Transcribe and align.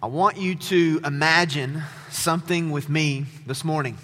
I 0.00 0.06
want 0.06 0.36
you 0.36 0.54
to 0.54 1.00
imagine 1.04 1.82
something 2.10 2.70
with 2.70 2.88
me 2.88 3.26
this 3.46 3.64
morning. 3.64 3.98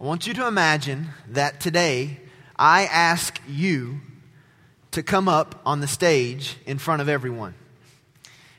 I 0.00 0.04
want 0.04 0.26
you 0.26 0.32
to 0.32 0.46
imagine 0.46 1.08
that 1.32 1.60
today 1.60 2.18
I 2.58 2.86
ask 2.86 3.38
you 3.46 4.00
to 4.92 5.02
come 5.02 5.28
up 5.28 5.60
on 5.66 5.80
the 5.80 5.86
stage 5.86 6.56
in 6.64 6.78
front 6.78 7.02
of 7.02 7.10
everyone. 7.10 7.52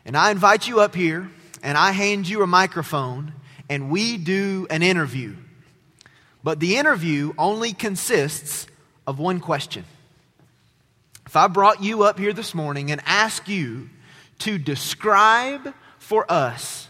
And 0.05 0.15
I 0.15 0.29
invite 0.29 0.67
you 0.67 0.79
up 0.79 0.93
here 0.93 1.27
and 1.63 1.75
I 1.75 1.91
hand 1.91 2.29
you 2.29 2.43
a 2.43 2.47
microphone 2.47 3.33
and 3.67 3.89
we 3.89 4.17
do 4.17 4.67
an 4.69 4.83
interview. 4.83 5.35
But 6.43 6.59
the 6.59 6.77
interview 6.77 7.33
only 7.39 7.73
consists 7.73 8.67
of 9.07 9.17
one 9.17 9.39
question. 9.39 9.85
If 11.25 11.35
I 11.35 11.47
brought 11.47 11.81
you 11.81 12.03
up 12.03 12.19
here 12.19 12.31
this 12.31 12.53
morning 12.53 12.91
and 12.91 13.01
asked 13.07 13.47
you 13.47 13.89
to 14.39 14.59
describe 14.59 15.73
for 16.07 16.25
us 16.31 16.87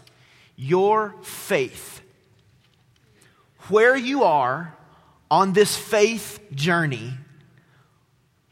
your 0.54 1.12
faith. 1.22 2.00
Where 3.66 3.96
you 3.96 4.22
are 4.22 4.72
on 5.28 5.52
this 5.52 5.76
faith 5.76 6.38
journey, 6.54 7.14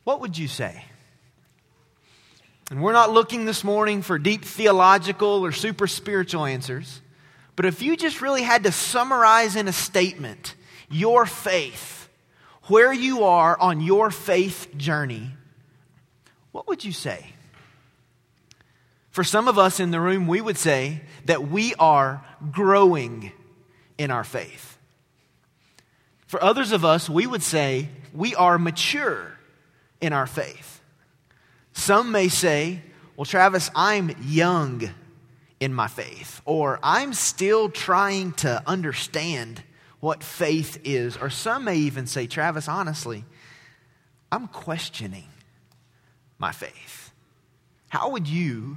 what 0.03 0.21
would 0.21 0.37
you 0.37 0.49
say? 0.49 0.85
And 2.69 2.83
we're 2.83 2.93
not 2.93 3.13
looking 3.13 3.45
this 3.45 3.63
morning 3.63 4.03
for 4.03 4.19
deep 4.19 4.45
theological 4.45 5.45
or 5.45 5.53
super 5.53 5.87
spiritual 5.87 6.45
answers, 6.45 7.01
but 7.55 7.65
if 7.65 7.81
you 7.81 7.97
just 7.97 8.21
really 8.21 8.43
had 8.43 8.65
to 8.65 8.73
summarize 8.73 9.55
in 9.55 9.69
a 9.69 9.73
statement 9.73 10.57
your 10.91 11.27
faith, 11.27 12.09
where 12.65 12.93
you 12.93 13.23
are 13.23 13.57
on 13.57 13.81
your 13.81 14.11
faith 14.11 14.77
journey, 14.77 15.31
what 16.51 16.67
would 16.67 16.85
you 16.85 16.91
say? 16.91 17.36
For 19.17 19.25
some 19.25 19.49
of 19.49 19.59
us 19.59 19.81
in 19.81 19.93
the 19.93 19.99
room, 19.99 20.27
we 20.27 20.43
would 20.43 20.59
say 20.59 21.01
that 21.25 21.49
we 21.49 21.75
are 21.77 22.23
growing 22.53 23.33
in 23.97 24.11
our 24.11 24.25
faith. 24.25 24.77
For 26.27 26.45
others 26.45 26.71
of 26.71 26.85
us, 26.85 27.09
we 27.09 27.27
would 27.27 27.43
say 27.43 27.89
we 28.13 28.35
are 28.35 28.59
mature 28.59 29.33
in 30.03 30.13
our 30.13 30.27
faith. 30.27 30.83
Some 31.73 32.13
may 32.13 32.29
say, 32.29 32.83
Well, 33.17 33.25
Travis, 33.25 33.71
I'm 33.75 34.15
young 34.21 34.91
in 35.61 35.73
my 35.73 35.89
faith, 35.89 36.43
or 36.45 36.79
I'm 36.83 37.15
still 37.15 37.71
trying 37.71 38.33
to 38.33 38.63
understand 38.67 39.63
what 39.99 40.23
faith 40.23 40.79
is. 40.85 41.17
Or 41.17 41.31
some 41.31 41.65
may 41.65 41.77
even 41.77 42.07
say, 42.07 42.27
Travis, 42.27 42.69
honestly, 42.69 43.25
I'm 44.31 44.47
questioning 44.47 45.31
my 46.39 46.53
faith. 46.53 47.15
How 47.89 48.11
would 48.11 48.29
you 48.29 48.77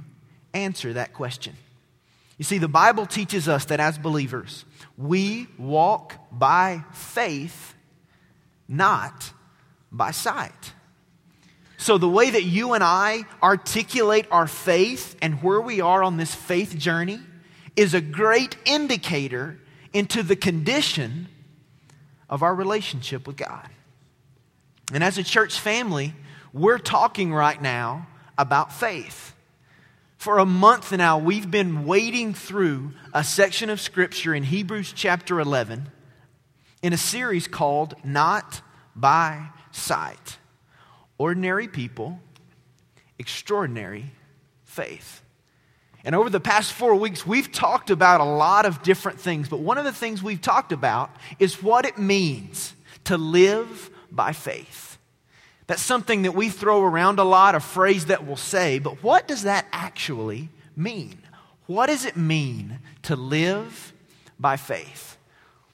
answer 0.54 0.92
that 0.94 1.12
question. 1.12 1.56
You 2.38 2.44
see, 2.44 2.58
the 2.58 2.68
Bible 2.68 3.06
teaches 3.06 3.48
us 3.48 3.66
that 3.66 3.80
as 3.80 3.98
believers, 3.98 4.64
we 4.96 5.46
walk 5.58 6.14
by 6.32 6.84
faith, 6.92 7.74
not 8.66 9.32
by 9.92 10.10
sight. 10.10 10.72
So, 11.76 11.98
the 11.98 12.08
way 12.08 12.30
that 12.30 12.44
you 12.44 12.74
and 12.74 12.84
I 12.84 13.24
articulate 13.42 14.26
our 14.30 14.46
faith 14.46 15.16
and 15.22 15.42
where 15.42 15.60
we 15.60 15.80
are 15.80 16.02
on 16.02 16.18
this 16.18 16.34
faith 16.34 16.76
journey 16.76 17.20
is 17.76 17.94
a 17.94 18.00
great 18.00 18.56
indicator 18.64 19.58
into 19.92 20.22
the 20.22 20.36
condition 20.36 21.28
of 22.28 22.42
our 22.42 22.54
relationship 22.54 23.26
with 23.26 23.36
God. 23.36 23.68
And 24.92 25.02
as 25.02 25.18
a 25.18 25.24
church 25.24 25.58
family, 25.58 26.14
we're 26.52 26.78
talking 26.78 27.32
right 27.32 27.60
now 27.60 28.06
about 28.36 28.72
faith. 28.72 29.34
For 30.20 30.36
a 30.36 30.44
month 30.44 30.92
now, 30.92 31.16
we've 31.16 31.50
been 31.50 31.86
wading 31.86 32.34
through 32.34 32.92
a 33.14 33.24
section 33.24 33.70
of 33.70 33.80
Scripture 33.80 34.34
in 34.34 34.42
Hebrews 34.42 34.92
chapter 34.94 35.40
11 35.40 35.88
in 36.82 36.92
a 36.92 36.98
series 36.98 37.48
called 37.48 37.94
Not 38.04 38.60
by 38.94 39.48
Sight 39.72 40.36
Ordinary 41.16 41.68
People, 41.68 42.20
Extraordinary 43.18 44.10
Faith. 44.64 45.22
And 46.04 46.14
over 46.14 46.28
the 46.28 46.38
past 46.38 46.74
four 46.74 46.96
weeks, 46.96 47.26
we've 47.26 47.50
talked 47.50 47.88
about 47.88 48.20
a 48.20 48.24
lot 48.24 48.66
of 48.66 48.82
different 48.82 49.20
things, 49.20 49.48
but 49.48 49.60
one 49.60 49.78
of 49.78 49.86
the 49.86 49.90
things 49.90 50.22
we've 50.22 50.42
talked 50.42 50.72
about 50.72 51.16
is 51.38 51.62
what 51.62 51.86
it 51.86 51.96
means 51.96 52.74
to 53.04 53.16
live 53.16 53.88
by 54.12 54.34
faith. 54.34 54.89
That's 55.70 55.82
something 55.82 56.22
that 56.22 56.34
we 56.34 56.48
throw 56.48 56.82
around 56.82 57.20
a 57.20 57.22
lot, 57.22 57.54
a 57.54 57.60
phrase 57.60 58.06
that 58.06 58.26
we'll 58.26 58.34
say, 58.34 58.80
but 58.80 59.04
what 59.04 59.28
does 59.28 59.44
that 59.44 59.66
actually 59.70 60.48
mean? 60.74 61.16
What 61.66 61.86
does 61.86 62.04
it 62.04 62.16
mean 62.16 62.80
to 63.02 63.14
live 63.14 63.92
by 64.36 64.56
faith? 64.56 65.16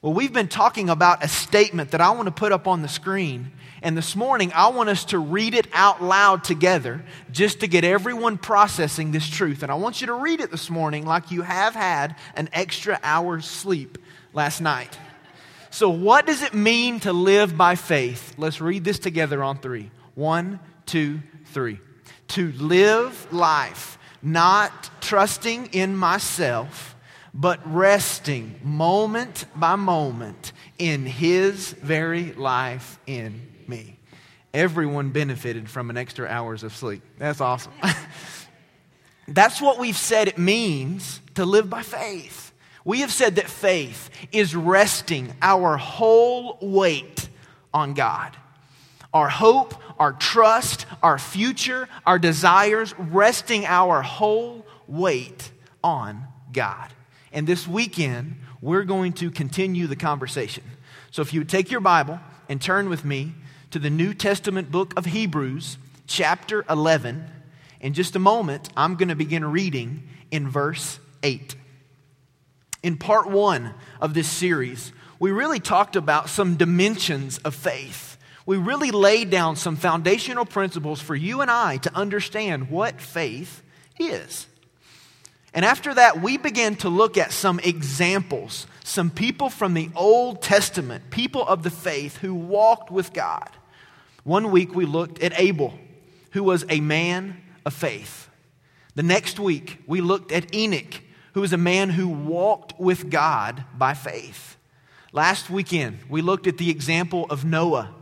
Well, 0.03 0.13
we've 0.13 0.31
been 0.31 0.49
talking 0.49 0.91
about 0.91 1.23
a 1.23 1.27
statement 1.27 1.89
that 1.91 1.99
I 1.99 2.11
want 2.11 2.27
to 2.27 2.31
put 2.31 2.51
up 2.51 2.67
on 2.67 2.83
the 2.83 2.87
screen. 2.87 3.53
And 3.81 3.97
this 3.97 4.15
morning, 4.15 4.51
I 4.53 4.67
want 4.67 4.87
us 4.89 5.03
to 5.05 5.17
read 5.17 5.55
it 5.55 5.65
out 5.73 6.03
loud 6.03 6.43
together 6.43 7.03
just 7.31 7.61
to 7.61 7.67
get 7.67 7.83
everyone 7.83 8.37
processing 8.37 9.11
this 9.11 9.27
truth. 9.27 9.63
And 9.63 9.71
I 9.71 9.75
want 9.75 9.99
you 9.99 10.05
to 10.05 10.13
read 10.13 10.41
it 10.41 10.51
this 10.51 10.69
morning 10.69 11.07
like 11.07 11.31
you 11.31 11.41
have 11.41 11.73
had 11.73 12.15
an 12.35 12.49
extra 12.53 12.99
hour's 13.01 13.45
sleep 13.47 13.97
last 14.31 14.61
night. 14.61 14.95
So, 15.69 15.89
what 15.89 16.25
does 16.25 16.41
it 16.43 16.53
mean 16.53 16.99
to 17.01 17.13
live 17.13 17.57
by 17.57 17.75
faith? 17.75 18.35
Let's 18.37 18.61
read 18.61 18.83
this 18.83 18.99
together 18.99 19.43
on 19.43 19.57
three. 19.57 19.91
One, 20.15 20.59
two, 20.85 21.21
three. 21.47 21.79
To 22.29 22.51
live 22.53 23.31
life, 23.33 23.97
not 24.21 24.89
trusting 25.01 25.67
in 25.67 25.95
myself, 25.95 26.95
but 27.33 27.59
resting 27.71 28.59
moment 28.63 29.45
by 29.55 29.75
moment 29.75 30.53
in 30.77 31.05
His 31.05 31.73
very 31.73 32.33
life 32.33 32.99
in 33.05 33.41
me. 33.67 33.97
Everyone 34.53 35.09
benefited 35.09 35.69
from 35.69 35.89
an 35.89 35.97
extra 35.97 36.27
hours 36.27 36.63
of 36.63 36.75
sleep. 36.75 37.03
That's 37.17 37.41
awesome. 37.41 37.73
That's 39.27 39.61
what 39.61 39.77
we've 39.77 39.97
said 39.97 40.27
it 40.27 40.37
means 40.37 41.21
to 41.35 41.45
live 41.45 41.69
by 41.69 41.83
faith. 41.83 42.46
We 42.87 43.01
have 43.01 43.11
said 43.11 43.35
that 43.35 43.49
faith 43.49 44.09
is 44.31 44.55
resting 44.55 45.33
our 45.41 45.75
whole 45.75 46.57
weight 46.61 47.27
on 47.73 47.93
God. 47.93 48.33
Our 49.13 49.27
hope, 49.27 49.75
our 49.99 50.13
trust, 50.13 50.85
our 51.03 51.19
future, 51.19 51.89
our 52.05 52.17
desires, 52.17 52.97
resting 52.97 53.65
our 53.65 54.01
whole 54.01 54.65
weight 54.87 55.51
on 55.83 56.27
God. 56.53 56.93
And 57.33 57.45
this 57.45 57.67
weekend, 57.67 58.37
we're 58.61 58.85
going 58.85 59.11
to 59.13 59.31
continue 59.31 59.87
the 59.87 59.97
conversation. 59.97 60.63
So 61.11 61.21
if 61.21 61.33
you 61.33 61.41
would 61.41 61.49
take 61.49 61.69
your 61.69 61.81
Bible 61.81 62.21
and 62.47 62.61
turn 62.61 62.87
with 62.87 63.03
me 63.03 63.33
to 63.71 63.79
the 63.79 63.89
New 63.89 64.13
Testament 64.13 64.71
book 64.71 64.93
of 64.95 65.03
Hebrews, 65.03 65.77
chapter 66.07 66.63
11, 66.69 67.29
in 67.81 67.93
just 67.93 68.15
a 68.15 68.19
moment, 68.19 68.69
I'm 68.77 68.95
going 68.95 69.09
to 69.09 69.15
begin 69.15 69.43
reading 69.43 70.07
in 70.31 70.47
verse 70.47 70.99
8. 71.21 71.57
In 72.83 72.97
part 72.97 73.29
one 73.29 73.73
of 73.99 74.13
this 74.13 74.27
series, 74.27 74.91
we 75.19 75.31
really 75.31 75.59
talked 75.59 75.95
about 75.95 76.29
some 76.29 76.55
dimensions 76.55 77.37
of 77.39 77.55
faith. 77.55 78.17
We 78.45 78.57
really 78.57 78.91
laid 78.91 79.29
down 79.29 79.55
some 79.55 79.75
foundational 79.75 80.45
principles 80.45 81.01
for 81.01 81.15
you 81.15 81.41
and 81.41 81.51
I 81.51 81.77
to 81.77 81.95
understand 81.95 82.69
what 82.69 83.01
faith 83.01 83.61
is. 83.99 84.47
And 85.53 85.65
after 85.65 85.93
that, 85.93 86.21
we 86.21 86.37
began 86.37 86.75
to 86.77 86.89
look 86.89 87.17
at 87.17 87.31
some 87.31 87.59
examples, 87.59 88.67
some 88.83 89.09
people 89.09 89.49
from 89.49 89.73
the 89.73 89.89
Old 89.95 90.41
Testament, 90.41 91.09
people 91.09 91.45
of 91.47 91.63
the 91.63 91.71
faith 91.71 92.17
who 92.17 92.35
walked 92.35 92.91
with 92.91 93.11
God. 93.11 93.49
One 94.23 94.51
week 94.51 94.75
we 94.75 94.85
looked 94.85 95.19
at 95.23 95.39
Abel, 95.39 95.73
who 96.31 96.43
was 96.43 96.65
a 96.69 96.79
man 96.79 97.41
of 97.65 97.73
faith. 97.73 98.29
The 98.95 99.03
next 99.03 99.39
week 99.39 99.79
we 99.87 99.99
looked 99.99 100.31
at 100.31 100.53
Enoch, 100.53 101.01
who 101.37 101.41
was 101.41 101.53
a 101.53 101.57
man 101.57 101.91
who 101.91 102.07
walked 102.09 102.79
with 102.79 103.11
God 103.11 103.63
by 103.77 103.93
faith. 103.93 104.57
Last 105.11 105.51
weekend, 105.51 105.99
we 106.09 106.23
looked 106.23 106.47
at 106.47 106.57
the 106.57 106.71
example 106.71 107.27
of 107.29 107.45
Noah, 107.45 107.93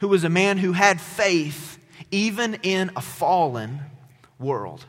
who 0.00 0.08
was 0.08 0.24
a 0.24 0.28
man 0.28 0.58
who 0.58 0.72
had 0.72 1.00
faith 1.00 1.78
even 2.10 2.54
in 2.64 2.90
a 2.96 3.00
fallen 3.00 3.78
world. 4.40 4.84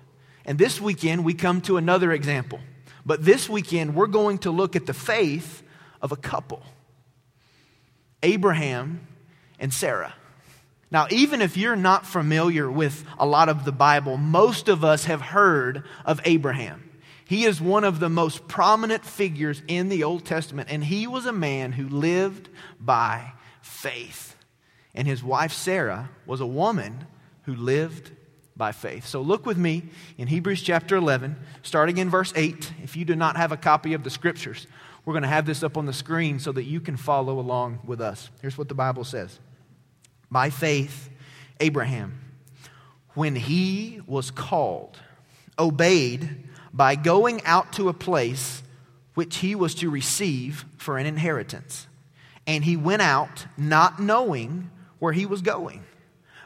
And 0.47 0.57
this 0.57 0.81
weekend, 0.81 1.23
we 1.23 1.35
come 1.35 1.61
to 1.61 1.77
another 1.77 2.11
example. 2.11 2.59
But 3.05 3.23
this 3.23 3.47
weekend, 3.47 3.93
we're 3.93 4.07
going 4.07 4.39
to 4.39 4.49
look 4.49 4.75
at 4.75 4.87
the 4.87 4.95
faith 4.95 5.61
of 6.01 6.11
a 6.11 6.17
couple 6.17 6.63
Abraham 8.23 9.05
and 9.59 9.71
Sarah. 9.71 10.15
Now, 10.89 11.05
even 11.11 11.39
if 11.39 11.55
you're 11.55 11.75
not 11.75 12.07
familiar 12.07 12.67
with 12.67 13.05
a 13.19 13.27
lot 13.27 13.47
of 13.47 13.63
the 13.63 13.71
Bible, 13.71 14.17
most 14.17 14.69
of 14.69 14.83
us 14.83 15.05
have 15.05 15.21
heard 15.21 15.83
of 16.03 16.19
Abraham. 16.25 16.87
He 17.31 17.45
is 17.45 17.61
one 17.61 17.85
of 17.85 18.01
the 18.01 18.09
most 18.09 18.45
prominent 18.49 19.05
figures 19.05 19.61
in 19.69 19.87
the 19.87 20.03
Old 20.03 20.25
Testament, 20.25 20.67
and 20.69 20.83
he 20.83 21.07
was 21.07 21.25
a 21.25 21.31
man 21.31 21.71
who 21.71 21.87
lived 21.87 22.49
by 22.77 23.31
faith. 23.61 24.35
And 24.93 25.07
his 25.07 25.23
wife 25.23 25.53
Sarah 25.53 26.09
was 26.25 26.41
a 26.41 26.45
woman 26.45 27.07
who 27.43 27.55
lived 27.55 28.11
by 28.57 28.73
faith. 28.73 29.07
So 29.07 29.21
look 29.21 29.45
with 29.45 29.57
me 29.57 29.83
in 30.17 30.27
Hebrews 30.27 30.61
chapter 30.61 30.97
11, 30.97 31.37
starting 31.63 31.99
in 31.99 32.09
verse 32.09 32.33
8. 32.35 32.73
If 32.83 32.97
you 32.97 33.05
do 33.05 33.15
not 33.15 33.37
have 33.37 33.53
a 33.53 33.57
copy 33.57 33.93
of 33.93 34.03
the 34.03 34.09
scriptures, 34.09 34.67
we're 35.05 35.13
going 35.13 35.23
to 35.23 35.29
have 35.29 35.45
this 35.45 35.63
up 35.63 35.77
on 35.77 35.85
the 35.85 35.93
screen 35.93 36.37
so 36.37 36.51
that 36.51 36.65
you 36.65 36.81
can 36.81 36.97
follow 36.97 37.39
along 37.39 37.79
with 37.85 38.01
us. 38.01 38.29
Here's 38.41 38.57
what 38.57 38.67
the 38.67 38.75
Bible 38.75 39.05
says 39.05 39.39
By 40.29 40.49
faith, 40.49 41.09
Abraham, 41.61 42.19
when 43.13 43.37
he 43.37 44.01
was 44.05 44.31
called, 44.31 44.99
obeyed 45.57 46.49
by 46.73 46.95
going 46.95 47.43
out 47.43 47.73
to 47.73 47.89
a 47.89 47.93
place 47.93 48.63
which 49.13 49.37
he 49.37 49.55
was 49.55 49.75
to 49.75 49.89
receive 49.89 50.65
for 50.77 50.97
an 50.97 51.05
inheritance. 51.05 51.87
And 52.47 52.63
he 52.63 52.77
went 52.77 53.01
out 53.01 53.45
not 53.57 53.99
knowing 53.99 54.69
where 54.99 55.13
he 55.13 55.25
was 55.25 55.41
going. 55.41 55.83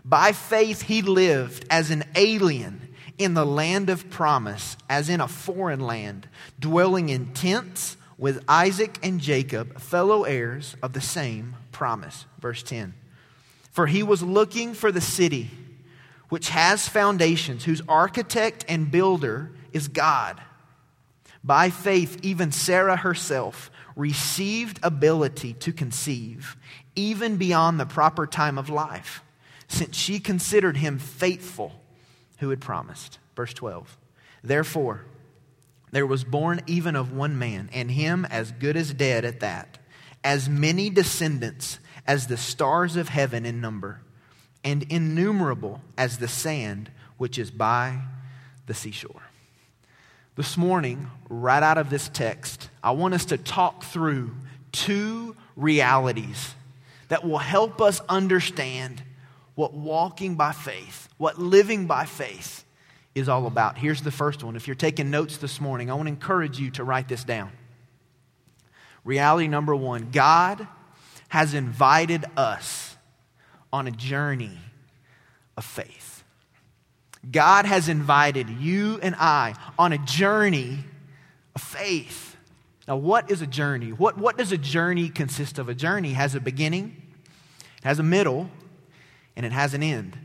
By 0.03 0.31
faith, 0.31 0.83
he 0.83 1.01
lived 1.01 1.65
as 1.69 1.91
an 1.91 2.03
alien 2.15 2.89
in 3.17 3.33
the 3.33 3.45
land 3.45 3.89
of 3.89 4.09
promise, 4.09 4.77
as 4.89 5.09
in 5.09 5.21
a 5.21 5.27
foreign 5.27 5.79
land, 5.79 6.27
dwelling 6.59 7.09
in 7.09 7.33
tents 7.33 7.97
with 8.17 8.43
Isaac 8.47 8.97
and 9.03 9.19
Jacob, 9.19 9.79
fellow 9.79 10.23
heirs 10.23 10.75
of 10.81 10.93
the 10.93 11.01
same 11.01 11.55
promise. 11.71 12.25
Verse 12.39 12.63
10. 12.63 12.93
For 13.71 13.87
he 13.87 14.03
was 14.03 14.21
looking 14.21 14.73
for 14.73 14.91
the 14.91 15.01
city 15.01 15.49
which 16.29 16.49
has 16.49 16.87
foundations, 16.87 17.65
whose 17.65 17.81
architect 17.87 18.65
and 18.67 18.89
builder 18.89 19.51
is 19.75 19.89
God. 19.89 20.41
By 21.43 21.69
faith, 21.69 22.17
even 22.23 22.53
Sarah 22.53 22.95
herself 22.95 23.69
received 23.95 24.79
ability 24.81 25.53
to 25.53 25.73
conceive, 25.73 26.55
even 26.95 27.35
beyond 27.35 27.79
the 27.79 27.85
proper 27.85 28.25
time 28.25 28.57
of 28.57 28.69
life, 28.69 29.21
since 29.67 29.97
she 29.97 30.19
considered 30.19 30.77
him 30.77 30.97
faithful 30.97 31.73
who 32.39 32.49
had 32.51 32.61
promised. 32.61 33.19
Verse 33.35 33.53
12. 33.53 33.97
Therefore, 34.41 35.05
there 35.91 36.07
was 36.07 36.23
born 36.23 36.61
even 36.67 36.95
of 36.95 37.11
one 37.11 37.37
man, 37.37 37.69
and 37.73 37.91
him 37.91 38.25
as 38.25 38.53
good 38.53 38.77
as 38.77 38.93
dead 38.93 39.25
at 39.25 39.41
that, 39.41 39.77
as 40.23 40.47
many 40.47 40.89
descendants 40.89 41.79
as 42.07 42.27
the 42.27 42.37
stars 42.37 42.95
of 42.95 43.09
heaven 43.09 43.45
in 43.45 43.59
number, 43.59 44.01
and 44.63 44.83
innumerable 44.83 45.81
as 45.97 46.17
the 46.17 46.29
sand 46.29 46.91
which 47.17 47.37
is 47.37 47.51
by 47.51 47.99
the 48.67 48.73
seashore. 48.73 49.24
This 50.35 50.57
morning, 50.57 51.09
right 51.29 51.63
out 51.63 51.77
of 51.77 51.89
this 51.89 52.09
text, 52.09 52.69
I 52.83 52.91
want 52.91 53.13
us 53.13 53.25
to 53.25 53.37
talk 53.37 53.83
through 53.83 54.35
two 54.73 55.33
realities 55.55 56.53
that 57.07 57.25
will 57.25 57.37
help 57.37 57.81
us 57.81 58.01
understand 58.09 59.01
what 59.55 59.73
walking 59.73 60.35
by 60.35 60.51
faith, 60.51 61.07
what 61.17 61.39
living 61.39 61.85
by 61.85 62.03
faith 62.03 62.65
is 63.13 63.29
all 63.29 63.47
about. 63.47 63.77
Here's 63.77 64.01
the 64.01 64.11
first 64.11 64.43
one. 64.43 64.57
If 64.57 64.67
you're 64.67 64.75
taking 64.75 65.09
notes 65.09 65.37
this 65.37 65.61
morning, 65.61 65.89
I 65.89 65.93
want 65.93 66.07
to 66.07 66.13
encourage 66.13 66.59
you 66.59 66.69
to 66.71 66.83
write 66.83 67.07
this 67.07 67.23
down. 67.23 67.53
Reality 69.05 69.47
number 69.47 69.73
one 69.73 70.09
God 70.11 70.67
has 71.29 71.53
invited 71.53 72.25
us 72.35 72.97
on 73.71 73.87
a 73.87 73.91
journey 73.91 74.57
of 75.55 75.63
faith. 75.63 76.14
God 77.31 77.65
has 77.65 77.89
invited 77.89 78.49
you 78.49 78.99
and 79.01 79.15
I 79.15 79.55
on 79.79 79.93
a 79.93 79.97
journey 79.97 80.79
of 81.55 81.61
faith. 81.61 82.37
Now, 82.87 82.97
what 82.97 83.31
is 83.31 83.41
a 83.41 83.47
journey? 83.47 83.91
What, 83.91 84.17
what 84.17 84.37
does 84.37 84.51
a 84.51 84.57
journey 84.57 85.09
consist 85.09 85.57
of? 85.57 85.69
A 85.69 85.75
journey 85.75 86.13
has 86.13 86.35
a 86.35 86.39
beginning, 86.39 87.01
it 87.77 87.83
has 87.83 87.99
a 87.99 88.03
middle, 88.03 88.49
and 89.35 89.45
it 89.45 89.51
has 89.51 89.73
an 89.73 89.81
end. 89.81 90.17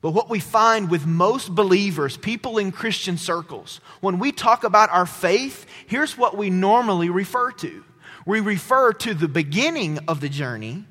But 0.00 0.12
what 0.12 0.30
we 0.30 0.38
find 0.38 0.90
with 0.90 1.06
most 1.06 1.54
believers, 1.54 2.16
people 2.16 2.56
in 2.58 2.70
Christian 2.70 3.18
circles, 3.18 3.80
when 4.00 4.20
we 4.20 4.30
talk 4.30 4.62
about 4.62 4.90
our 4.90 5.06
faith, 5.06 5.66
here's 5.88 6.16
what 6.16 6.36
we 6.36 6.50
normally 6.50 7.10
refer 7.10 7.50
to 7.52 7.84
we 8.28 8.40
refer 8.40 8.92
to 8.92 9.14
the 9.14 9.26
beginning 9.26 9.98
of 10.06 10.20
the 10.20 10.28
journey, 10.28 10.84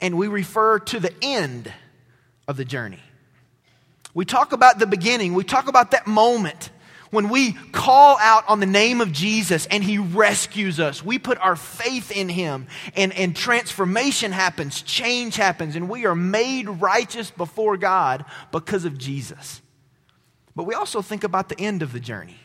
and 0.00 0.16
we 0.16 0.28
refer 0.28 0.78
to 0.78 1.00
the 1.00 1.12
end 1.20 1.72
of 2.46 2.56
the 2.56 2.64
journey. 2.64 3.00
We 4.14 4.24
talk 4.24 4.52
about 4.52 4.78
the 4.78 4.86
beginning, 4.86 5.34
we 5.34 5.44
talk 5.44 5.68
about 5.68 5.92
that 5.92 6.06
moment 6.06 6.70
when 7.12 7.28
we 7.28 7.52
call 7.52 8.16
out 8.20 8.48
on 8.48 8.58
the 8.58 8.66
name 8.66 9.00
of 9.02 9.12
Jesus 9.12 9.66
and 9.66 9.84
he 9.84 9.98
rescues 9.98 10.80
us. 10.80 11.04
We 11.04 11.18
put 11.18 11.38
our 11.38 11.56
faith 11.56 12.10
in 12.10 12.28
him 12.30 12.66
and, 12.96 13.12
and 13.12 13.36
transformation 13.36 14.32
happens, 14.32 14.80
change 14.82 15.36
happens, 15.36 15.76
and 15.76 15.88
we 15.88 16.06
are 16.06 16.14
made 16.14 16.68
righteous 16.68 17.30
before 17.30 17.76
God 17.76 18.24
because 18.50 18.86
of 18.86 18.96
Jesus. 18.96 19.60
But 20.56 20.64
we 20.64 20.74
also 20.74 21.02
think 21.02 21.22
about 21.22 21.50
the 21.50 21.60
end 21.60 21.82
of 21.82 21.92
the 21.92 22.00
journey. 22.00 22.36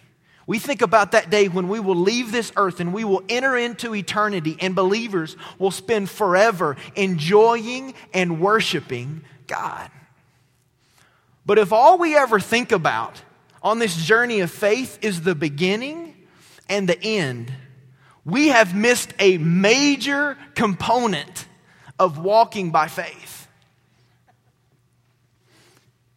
We 0.45 0.59
think 0.59 0.81
about 0.81 1.11
that 1.11 1.29
day 1.29 1.47
when 1.47 1.67
we 1.67 1.79
will 1.79 1.95
leave 1.95 2.31
this 2.31 2.51
earth 2.55 2.79
and 2.79 2.93
we 2.93 3.03
will 3.03 3.23
enter 3.27 3.57
into 3.57 3.93
eternity, 3.93 4.55
and 4.61 4.75
believers 4.75 5.35
will 5.59 5.71
spend 5.71 6.09
forever 6.09 6.77
enjoying 6.95 7.93
and 8.13 8.39
worshiping 8.39 9.23
God. 9.47 9.91
But 11.47 11.57
if 11.57 11.71
all 11.71 11.97
we 11.97 12.15
ever 12.15 12.41
think 12.41 12.73
about 12.73 13.21
on 13.63 13.79
this 13.79 13.95
journey 13.95 14.41
of 14.41 14.51
faith 14.51 14.99
is 15.01 15.21
the 15.21 15.33
beginning 15.33 16.13
and 16.67 16.89
the 16.89 17.01
end, 17.01 17.53
we 18.25 18.49
have 18.49 18.75
missed 18.75 19.13
a 19.17 19.37
major 19.37 20.37
component 20.55 21.47
of 21.97 22.19
walking 22.19 22.71
by 22.71 22.89
faith. 22.89 23.47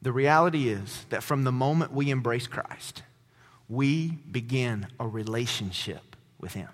The 0.03 0.11
reality 0.11 0.69
is 0.69 1.06
that 1.11 1.23
from 1.23 1.44
the 1.44 1.53
moment 1.53 1.93
we 1.93 2.11
embrace 2.11 2.49
Christ, 2.49 3.05
we 3.69 4.09
begin 4.09 4.88
a 4.99 5.06
relationship 5.06 6.17
with 6.41 6.55
Him. 6.55 6.71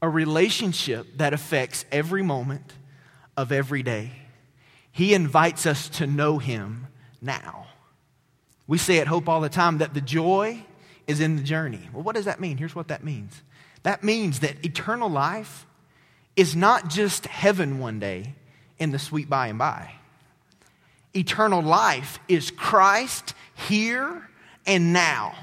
A 0.00 0.08
relationship 0.08 1.16
that 1.16 1.34
affects 1.34 1.84
every 1.90 2.22
moment 2.22 2.74
of 3.36 3.50
every 3.50 3.82
day. 3.82 4.12
He 4.92 5.14
invites 5.14 5.66
us 5.66 5.88
to 5.88 6.06
know 6.06 6.38
Him 6.38 6.86
now. 7.20 7.66
We 8.66 8.78
say 8.78 8.98
at 8.98 9.06
Hope 9.06 9.28
all 9.28 9.40
the 9.40 9.48
time 9.48 9.78
that 9.78 9.94
the 9.94 10.00
joy 10.00 10.64
is 11.06 11.20
in 11.20 11.36
the 11.36 11.42
journey. 11.42 11.88
Well, 11.92 12.02
what 12.02 12.14
does 12.14 12.26
that 12.26 12.40
mean? 12.40 12.56
Here's 12.56 12.74
what 12.74 12.88
that 12.88 13.04
means 13.04 13.42
that 13.82 14.04
means 14.04 14.40
that 14.40 14.64
eternal 14.64 15.08
life 15.08 15.66
is 16.36 16.54
not 16.54 16.88
just 16.88 17.26
heaven 17.26 17.78
one 17.78 17.98
day 17.98 18.34
in 18.78 18.92
the 18.92 18.98
sweet 18.98 19.28
by 19.28 19.48
and 19.48 19.58
by. 19.58 19.92
Eternal 21.14 21.62
life 21.62 22.18
is 22.28 22.50
Christ 22.50 23.34
here 23.54 24.28
and 24.66 24.92
now. 24.92 25.34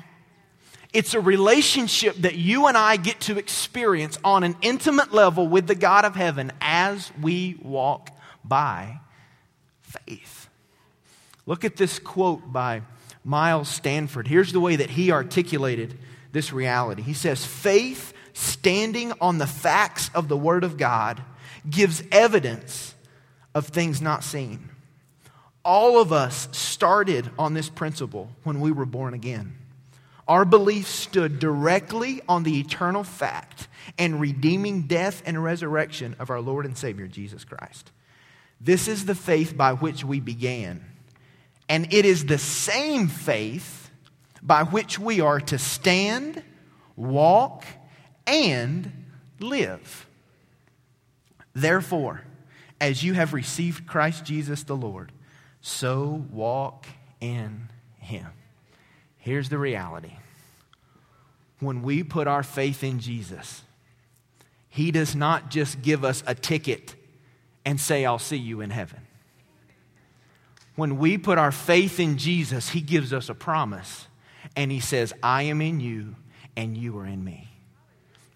It's 0.94 1.14
a 1.14 1.20
relationship 1.20 2.16
that 2.18 2.36
you 2.36 2.68
and 2.68 2.78
I 2.78 2.96
get 2.96 3.20
to 3.22 3.38
experience 3.38 4.18
on 4.24 4.44
an 4.44 4.56
intimate 4.62 5.14
level 5.14 5.48
with 5.48 5.68
the 5.68 5.76
God 5.76 6.06
of 6.06 6.16
heaven 6.16 6.52
as 6.62 7.12
we 7.22 7.60
walk 7.62 8.10
by 8.46 9.00
faith. 9.82 10.37
Look 11.48 11.66
at 11.66 11.78
this 11.78 11.98
quote 11.98 12.54
by 12.54 12.84
Miles 13.24 13.70
Stanford. 13.70 14.28
Here's 14.28 14.54
the 14.54 14.60
way 14.60 14.76
that 14.76 14.92
he 14.92 15.12
articulated 15.12 15.98
this 16.32 16.54
reality. 16.54 17.02
He 17.02 17.14
says, 17.14 17.44
Faith 17.44 18.14
standing 18.34 19.14
on 19.20 19.40
the 19.40 19.48
facts 19.48 20.12
of 20.14 20.28
the 20.28 20.38
Word 20.38 20.64
of 20.64 20.78
God 20.78 21.24
gives 21.68 22.04
evidence 22.12 22.94
of 23.56 23.68
things 23.68 24.02
not 24.02 24.24
seen. 24.24 24.70
All 25.66 26.00
of 26.00 26.14
us 26.14 26.48
started 26.52 27.30
on 27.40 27.54
this 27.54 27.70
principle 27.70 28.30
when 28.44 28.60
we 28.60 28.72
were 28.72 28.86
born 28.86 29.14
again. 29.14 29.56
Our 30.28 30.44
belief 30.44 30.88
stood 30.88 31.40
directly 31.40 32.22
on 32.28 32.44
the 32.44 32.60
eternal 32.60 33.06
fact 33.06 33.70
and 33.98 34.20
redeeming 34.20 34.84
death 34.84 35.24
and 35.26 35.42
resurrection 35.42 36.16
of 36.20 36.30
our 36.30 36.42
Lord 36.42 36.66
and 36.66 36.78
Savior 36.78 37.08
Jesus 37.08 37.46
Christ. 37.46 37.92
This 38.60 38.90
is 38.90 39.06
the 39.06 39.16
faith 39.16 39.56
by 39.56 39.74
which 39.74 40.04
we 40.04 40.20
began 40.20 40.84
and 41.70 41.94
it 41.94 42.06
is 42.06 42.26
the 42.26 42.38
same 42.38 43.08
faith 43.08 43.90
by 44.42 44.64
which 44.64 44.98
we 44.98 45.20
are 45.20 45.40
to 45.42 45.58
stand, 45.58 46.42
walk, 46.96 47.66
and 48.26 49.06
live. 49.40 50.08
Therefore, 51.54 52.22
as 52.80 53.04
you 53.04 53.14
have 53.14 53.34
received 53.34 53.88
Christ 53.88 54.24
Jesus 54.24 54.64
the 54.64 54.76
Lord, 54.76 55.12
so 55.62 56.26
walk 56.32 56.86
in 57.20 57.70
him. 58.00 58.28
Here's 59.18 59.50
the 59.50 59.58
reality 59.58 60.14
when 61.60 61.82
we 61.82 62.04
put 62.04 62.28
our 62.28 62.44
faith 62.44 62.84
in 62.84 63.00
Jesus, 63.00 63.64
he 64.70 64.92
does 64.92 65.16
not 65.16 65.50
just 65.50 65.82
give 65.82 66.06
us 66.06 66.24
a 66.28 66.36
ticket 66.36 66.94
and 67.66 67.80
say, 67.80 68.06
I'll 68.06 68.20
see 68.20 68.38
you 68.38 68.62
in 68.62 68.70
heaven 68.70 69.07
when 70.78 70.98
we 70.98 71.18
put 71.18 71.38
our 71.38 71.52
faith 71.52 72.00
in 72.00 72.18
Jesus, 72.18 72.70
He 72.70 72.80
gives 72.80 73.12
us 73.12 73.28
a 73.28 73.34
promise. 73.34 74.08
And 74.56 74.72
He 74.72 74.80
says, 74.80 75.12
I 75.22 75.44
am 75.44 75.60
in 75.60 75.82
you 75.82 76.16
and 76.56 76.78
you 76.78 76.98
are 77.00 77.06
in 77.06 77.22
me. 77.22 77.50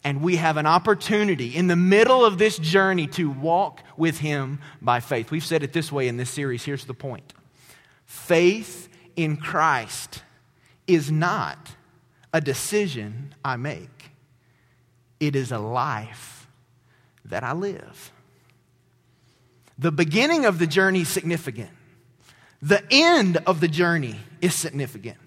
And 0.04 0.22
we 0.22 0.38
have 0.38 0.58
an 0.58 0.66
opportunity 0.66 1.56
in 1.56 1.68
the 1.68 1.76
middle 1.76 2.26
of 2.26 2.40
this 2.40 2.58
journey 2.58 3.06
to 3.08 3.30
walk 3.30 3.82
with 3.96 4.18
Him 4.18 4.60
by 4.82 5.00
faith. 5.00 5.32
We've 5.32 5.46
said 5.46 5.64
it 5.64 5.72
this 5.72 5.92
way 5.92 6.08
in 6.08 6.18
this 6.18 6.32
series. 6.32 6.66
Here's 6.66 6.86
the 6.86 6.94
point 6.94 7.34
Faith 8.06 8.90
in 9.16 9.38
Christ 9.38 10.24
is 10.88 11.12
not 11.12 11.76
a 12.34 12.42
decision 12.42 13.36
I 13.46 13.56
make, 13.56 14.12
it 15.20 15.36
is 15.36 15.52
a 15.52 15.60
life 15.60 16.48
that 17.26 17.44
I 17.44 17.54
live. 17.54 18.12
The 19.78 19.92
beginning 19.92 20.46
of 20.46 20.60
the 20.60 20.68
journey 20.68 21.02
is 21.02 21.10
significant, 21.10 21.72
the 22.62 22.84
end 22.92 23.38
of 23.46 23.60
the 23.60 23.68
journey 23.68 24.18
is 24.42 24.54
significant. 24.54 25.18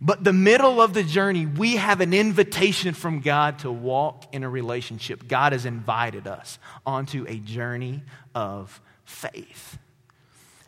But 0.00 0.22
the 0.22 0.32
middle 0.32 0.82
of 0.82 0.92
the 0.92 1.02
journey, 1.02 1.46
we 1.46 1.76
have 1.76 2.00
an 2.00 2.12
invitation 2.12 2.94
from 2.94 3.20
God 3.20 3.60
to 3.60 3.72
walk 3.72 4.34
in 4.34 4.42
a 4.42 4.48
relationship. 4.48 5.26
God 5.26 5.52
has 5.52 5.64
invited 5.64 6.26
us 6.26 6.58
onto 6.84 7.24
a 7.26 7.38
journey 7.38 8.02
of 8.34 8.80
faith. 9.04 9.78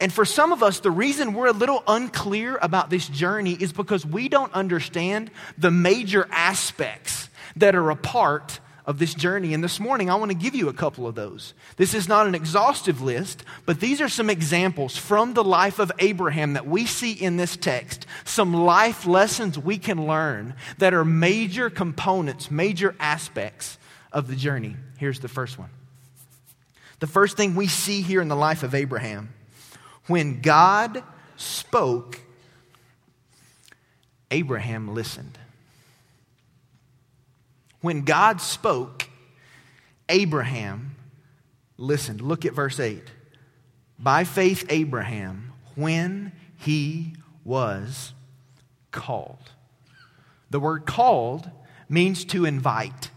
And 0.00 0.12
for 0.12 0.24
some 0.24 0.52
of 0.52 0.62
us, 0.62 0.80
the 0.80 0.90
reason 0.90 1.34
we're 1.34 1.48
a 1.48 1.52
little 1.52 1.82
unclear 1.86 2.58
about 2.60 2.90
this 2.90 3.08
journey 3.08 3.52
is 3.52 3.72
because 3.72 4.04
we 4.04 4.28
don't 4.28 4.52
understand 4.52 5.30
the 5.56 5.70
major 5.70 6.26
aspects 6.30 7.28
that 7.56 7.74
are 7.74 7.90
a 7.90 7.96
part 7.96 8.60
of 8.86 9.00
this 9.00 9.14
journey. 9.14 9.52
And 9.52 9.62
this 9.62 9.80
morning, 9.80 10.08
I 10.08 10.14
want 10.14 10.30
to 10.30 10.36
give 10.36 10.54
you 10.54 10.68
a 10.68 10.72
couple 10.72 11.06
of 11.06 11.16
those. 11.16 11.54
This 11.76 11.92
is 11.92 12.08
not 12.08 12.26
an 12.26 12.34
exhaustive 12.34 13.02
list, 13.02 13.44
but 13.66 13.80
these 13.80 14.00
are 14.00 14.08
some 14.08 14.30
examples 14.30 14.96
from 14.96 15.34
the 15.34 15.42
life 15.42 15.80
of 15.80 15.90
Abraham 15.98 16.52
that 16.52 16.66
we 16.66 16.86
see 16.86 17.12
in 17.12 17.36
this 17.36 17.56
text, 17.56 18.06
some 18.24 18.54
life 18.54 19.04
lessons 19.04 19.58
we 19.58 19.76
can 19.76 20.06
learn 20.06 20.54
that 20.78 20.94
are 20.94 21.04
major 21.04 21.68
components, 21.68 22.50
major 22.50 22.94
aspects 23.00 23.76
of 24.12 24.28
the 24.28 24.36
journey. 24.36 24.76
Here's 24.98 25.20
the 25.20 25.28
first 25.28 25.58
one. 25.58 25.70
The 27.00 27.06
first 27.08 27.36
thing 27.36 27.56
we 27.56 27.66
see 27.66 28.02
here 28.02 28.22
in 28.22 28.28
the 28.28 28.36
life 28.36 28.62
of 28.62 28.74
Abraham 28.74 29.34
when 30.06 30.40
God 30.40 31.02
spoke, 31.36 32.20
Abraham 34.30 34.94
listened. 34.94 35.38
When 37.80 38.02
God 38.02 38.40
spoke, 38.40 39.08
Abraham 40.08 40.96
listened. 41.76 42.20
Look 42.20 42.44
at 42.44 42.54
verse 42.54 42.80
8. 42.80 43.02
By 43.98 44.24
faith, 44.24 44.66
Abraham, 44.68 45.52
when 45.74 46.32
he 46.56 47.14
was 47.44 48.12
called. 48.92 49.52
The 50.50 50.60
word 50.60 50.86
called 50.86 51.50
means 51.88 52.24
to 52.26 52.44
invite. 52.44 53.10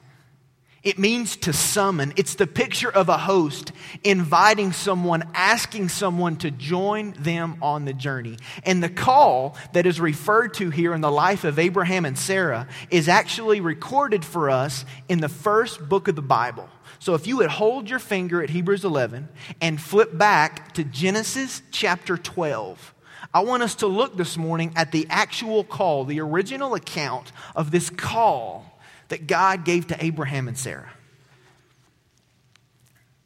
It 0.82 0.98
means 0.98 1.36
to 1.38 1.52
summon. 1.52 2.14
It's 2.16 2.36
the 2.36 2.48
picture 2.48 2.90
of 2.90 3.10
a 3.10 3.18
host 3.18 3.74
inviting 4.04 4.72
someone, 4.72 5.30
asking 5.34 5.90
someone 5.90 6.38
to 6.38 6.52
join 6.52 7.12
them 7.14 7.58
on 7.62 7.84
the 7.84 7.92
journey. 7.92 8.38
And 8.64 8.82
the 8.82 8.90
call 8.90 9.58
that 9.74 9.86
is 9.86 10.00
referred 10.00 10.54
to 10.56 10.70
here 10.70 10.94
in 10.94 11.02
the 11.02 11.12
life 11.12 11.44
of 11.44 11.60
Abraham 11.60 12.06
and 12.06 12.18
Sarah 12.18 12.68
is 12.90 13.10
actually 13.10 13.60
recorded 13.60 14.24
for 14.24 14.50
us 14.50 14.86
in 15.10 15.20
the 15.20 15.28
first 15.28 15.90
book 15.90 16.08
of 16.08 16.16
the 16.16 16.22
Bible. 16.22 16.70
So 17.00 17.14
if 17.14 17.28
you 17.28 17.38
would 17.38 17.50
hold 17.50 17.90
your 17.90 18.00
finger 18.00 18.42
at 18.42 18.50
Hebrews 18.50 18.86
11 18.86 19.28
and 19.60 19.82
flip 19.82 20.18
back 20.18 20.74
to 20.74 20.86
Genesis 20.86 21.62
chapter 21.72 22.18
12. 22.18 22.96
I 23.34 23.42
want 23.42 23.64
us 23.64 23.76
to 23.76 23.88
look 23.88 24.16
this 24.18 24.38
morning 24.38 24.72
at 24.76 24.92
the 24.92 25.06
actual 25.10 25.64
call, 25.64 26.06
the 26.06 26.22
original 26.22 26.74
account 26.74 27.32
of 27.56 27.70
this 27.70 27.90
call 27.90 28.69
that 29.10 29.28
God 29.28 29.66
gave 29.66 29.88
to 29.88 30.04
Abraham 30.04 30.48
and 30.48 30.58
Sarah. 30.58 30.92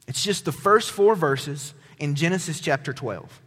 It's 0.07 0.23
just 0.23 0.45
the 0.45 0.51
first 0.51 0.91
four 0.91 1.15
verses 1.15 1.73
in 1.97 2.15
Genesis 2.15 2.59
chapter 2.59 2.91
12. 2.91 3.41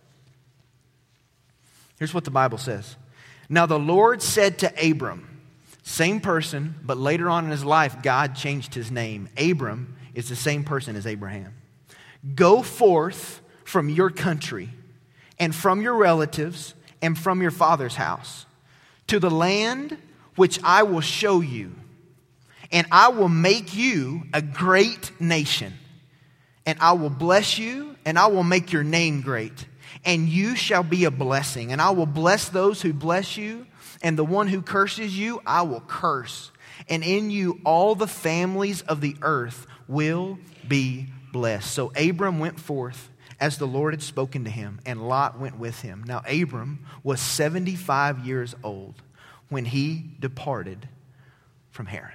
Here's 1.98 2.14
what 2.14 2.24
the 2.24 2.30
Bible 2.30 2.58
says 2.58 2.96
Now 3.48 3.66
the 3.66 3.78
Lord 3.78 4.22
said 4.22 4.58
to 4.60 4.90
Abram, 4.90 5.28
same 5.82 6.20
person, 6.20 6.74
but 6.82 6.98
later 6.98 7.30
on 7.30 7.44
in 7.44 7.50
his 7.50 7.64
life, 7.64 8.02
God 8.02 8.34
changed 8.34 8.74
his 8.74 8.90
name. 8.90 9.28
Abram 9.36 9.96
is 10.14 10.28
the 10.28 10.36
same 10.36 10.64
person 10.64 10.96
as 10.96 11.06
Abraham. 11.06 11.54
Go 12.34 12.62
forth 12.62 13.40
from 13.64 13.88
your 13.88 14.10
country 14.10 14.70
and 15.38 15.54
from 15.54 15.82
your 15.82 15.94
relatives 15.94 16.74
and 17.00 17.16
from 17.16 17.40
your 17.40 17.50
father's 17.50 17.94
house 17.94 18.46
to 19.06 19.20
the 19.20 19.30
land 19.30 19.96
which 20.34 20.58
I 20.64 20.82
will 20.82 21.00
show 21.00 21.40
you 21.40 21.72
and 22.72 22.86
I 22.90 23.08
will 23.08 23.28
make 23.28 23.74
you 23.74 24.22
a 24.32 24.42
great 24.42 25.12
nation. 25.20 25.74
And 26.64 26.78
I 26.80 26.92
will 26.92 27.10
bless 27.10 27.58
you, 27.58 27.96
and 28.04 28.18
I 28.18 28.26
will 28.26 28.42
make 28.42 28.72
your 28.72 28.82
name 28.82 29.20
great. 29.20 29.66
And 30.04 30.28
you 30.28 30.56
shall 30.56 30.82
be 30.82 31.04
a 31.04 31.10
blessing. 31.10 31.72
And 31.72 31.80
I 31.80 31.90
will 31.90 32.06
bless 32.06 32.48
those 32.48 32.82
who 32.82 32.92
bless 32.92 33.36
you, 33.36 33.66
and 34.02 34.18
the 34.18 34.24
one 34.24 34.48
who 34.48 34.62
curses 34.62 35.16
you, 35.16 35.40
I 35.46 35.62
will 35.62 35.80
curse. 35.80 36.50
And 36.88 37.02
in 37.02 37.30
you, 37.30 37.60
all 37.64 37.94
the 37.94 38.06
families 38.06 38.82
of 38.82 39.00
the 39.00 39.16
earth 39.22 39.66
will 39.88 40.38
be 40.66 41.06
blessed. 41.32 41.70
So 41.70 41.92
Abram 41.96 42.38
went 42.38 42.60
forth 42.60 43.10
as 43.38 43.58
the 43.58 43.66
Lord 43.66 43.92
had 43.92 44.02
spoken 44.02 44.44
to 44.44 44.50
him, 44.50 44.80
and 44.86 45.08
Lot 45.08 45.38
went 45.38 45.58
with 45.58 45.82
him. 45.82 46.04
Now, 46.06 46.22
Abram 46.28 46.84
was 47.02 47.20
75 47.20 48.26
years 48.26 48.54
old 48.64 48.94
when 49.48 49.66
he 49.66 50.04
departed 50.18 50.88
from 51.70 51.86
Haran. 51.86 52.12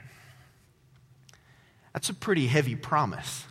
That's 1.93 2.09
a 2.09 2.13
pretty 2.13 2.47
heavy 2.47 2.75
promise. 2.75 3.45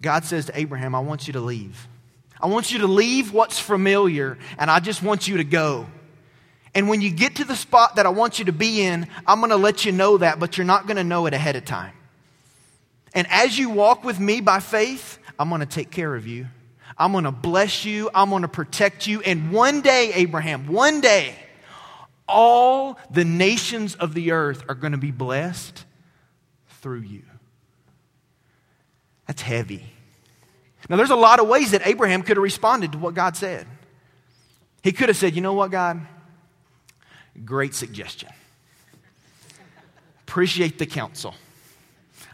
God 0.00 0.24
says 0.24 0.46
to 0.46 0.58
Abraham, 0.58 0.94
I 0.94 1.00
want 1.00 1.26
you 1.26 1.34
to 1.34 1.40
leave. 1.40 1.86
I 2.40 2.46
want 2.46 2.72
you 2.72 2.80
to 2.80 2.88
leave 2.88 3.32
what's 3.32 3.58
familiar, 3.58 4.36
and 4.58 4.70
I 4.70 4.80
just 4.80 5.02
want 5.02 5.28
you 5.28 5.36
to 5.36 5.44
go. 5.44 5.86
And 6.74 6.88
when 6.88 7.00
you 7.00 7.10
get 7.10 7.36
to 7.36 7.44
the 7.44 7.54
spot 7.54 7.96
that 7.96 8.06
I 8.06 8.08
want 8.08 8.38
you 8.38 8.46
to 8.46 8.52
be 8.52 8.82
in, 8.82 9.06
I'm 9.26 9.40
going 9.40 9.50
to 9.50 9.56
let 9.56 9.84
you 9.84 9.92
know 9.92 10.18
that, 10.18 10.40
but 10.40 10.56
you're 10.56 10.66
not 10.66 10.86
going 10.86 10.96
to 10.96 11.04
know 11.04 11.26
it 11.26 11.34
ahead 11.34 11.54
of 11.54 11.64
time. 11.64 11.92
And 13.14 13.26
as 13.30 13.58
you 13.58 13.70
walk 13.70 14.04
with 14.04 14.18
me 14.18 14.40
by 14.40 14.58
faith, 14.58 15.18
I'm 15.38 15.50
going 15.50 15.60
to 15.60 15.66
take 15.66 15.90
care 15.90 16.14
of 16.14 16.26
you. 16.26 16.46
I'm 16.96 17.12
going 17.12 17.24
to 17.24 17.32
bless 17.32 17.84
you. 17.84 18.10
I'm 18.14 18.30
going 18.30 18.42
to 18.42 18.48
protect 18.48 19.06
you. 19.06 19.20
And 19.20 19.52
one 19.52 19.82
day, 19.82 20.12
Abraham, 20.14 20.66
one 20.66 21.00
day, 21.00 21.36
all 22.28 22.98
the 23.10 23.24
nations 23.24 23.94
of 23.94 24.14
the 24.14 24.32
earth 24.32 24.64
are 24.68 24.74
going 24.74 24.92
to 24.92 24.98
be 24.98 25.10
blessed 25.10 25.84
through 26.80 27.00
you. 27.00 27.22
That's 29.26 29.42
heavy. 29.42 29.84
Now, 30.88 30.96
there's 30.96 31.10
a 31.10 31.16
lot 31.16 31.40
of 31.40 31.48
ways 31.48 31.70
that 31.70 31.86
Abraham 31.86 32.22
could 32.22 32.36
have 32.36 32.42
responded 32.42 32.92
to 32.92 32.98
what 32.98 33.14
God 33.14 33.36
said. 33.36 33.66
He 34.82 34.92
could 34.92 35.08
have 35.08 35.16
said, 35.16 35.34
You 35.34 35.40
know 35.40 35.54
what, 35.54 35.70
God? 35.70 36.00
Great 37.44 37.74
suggestion. 37.74 38.28
Appreciate 40.26 40.78
the 40.78 40.86
counsel. 40.86 41.34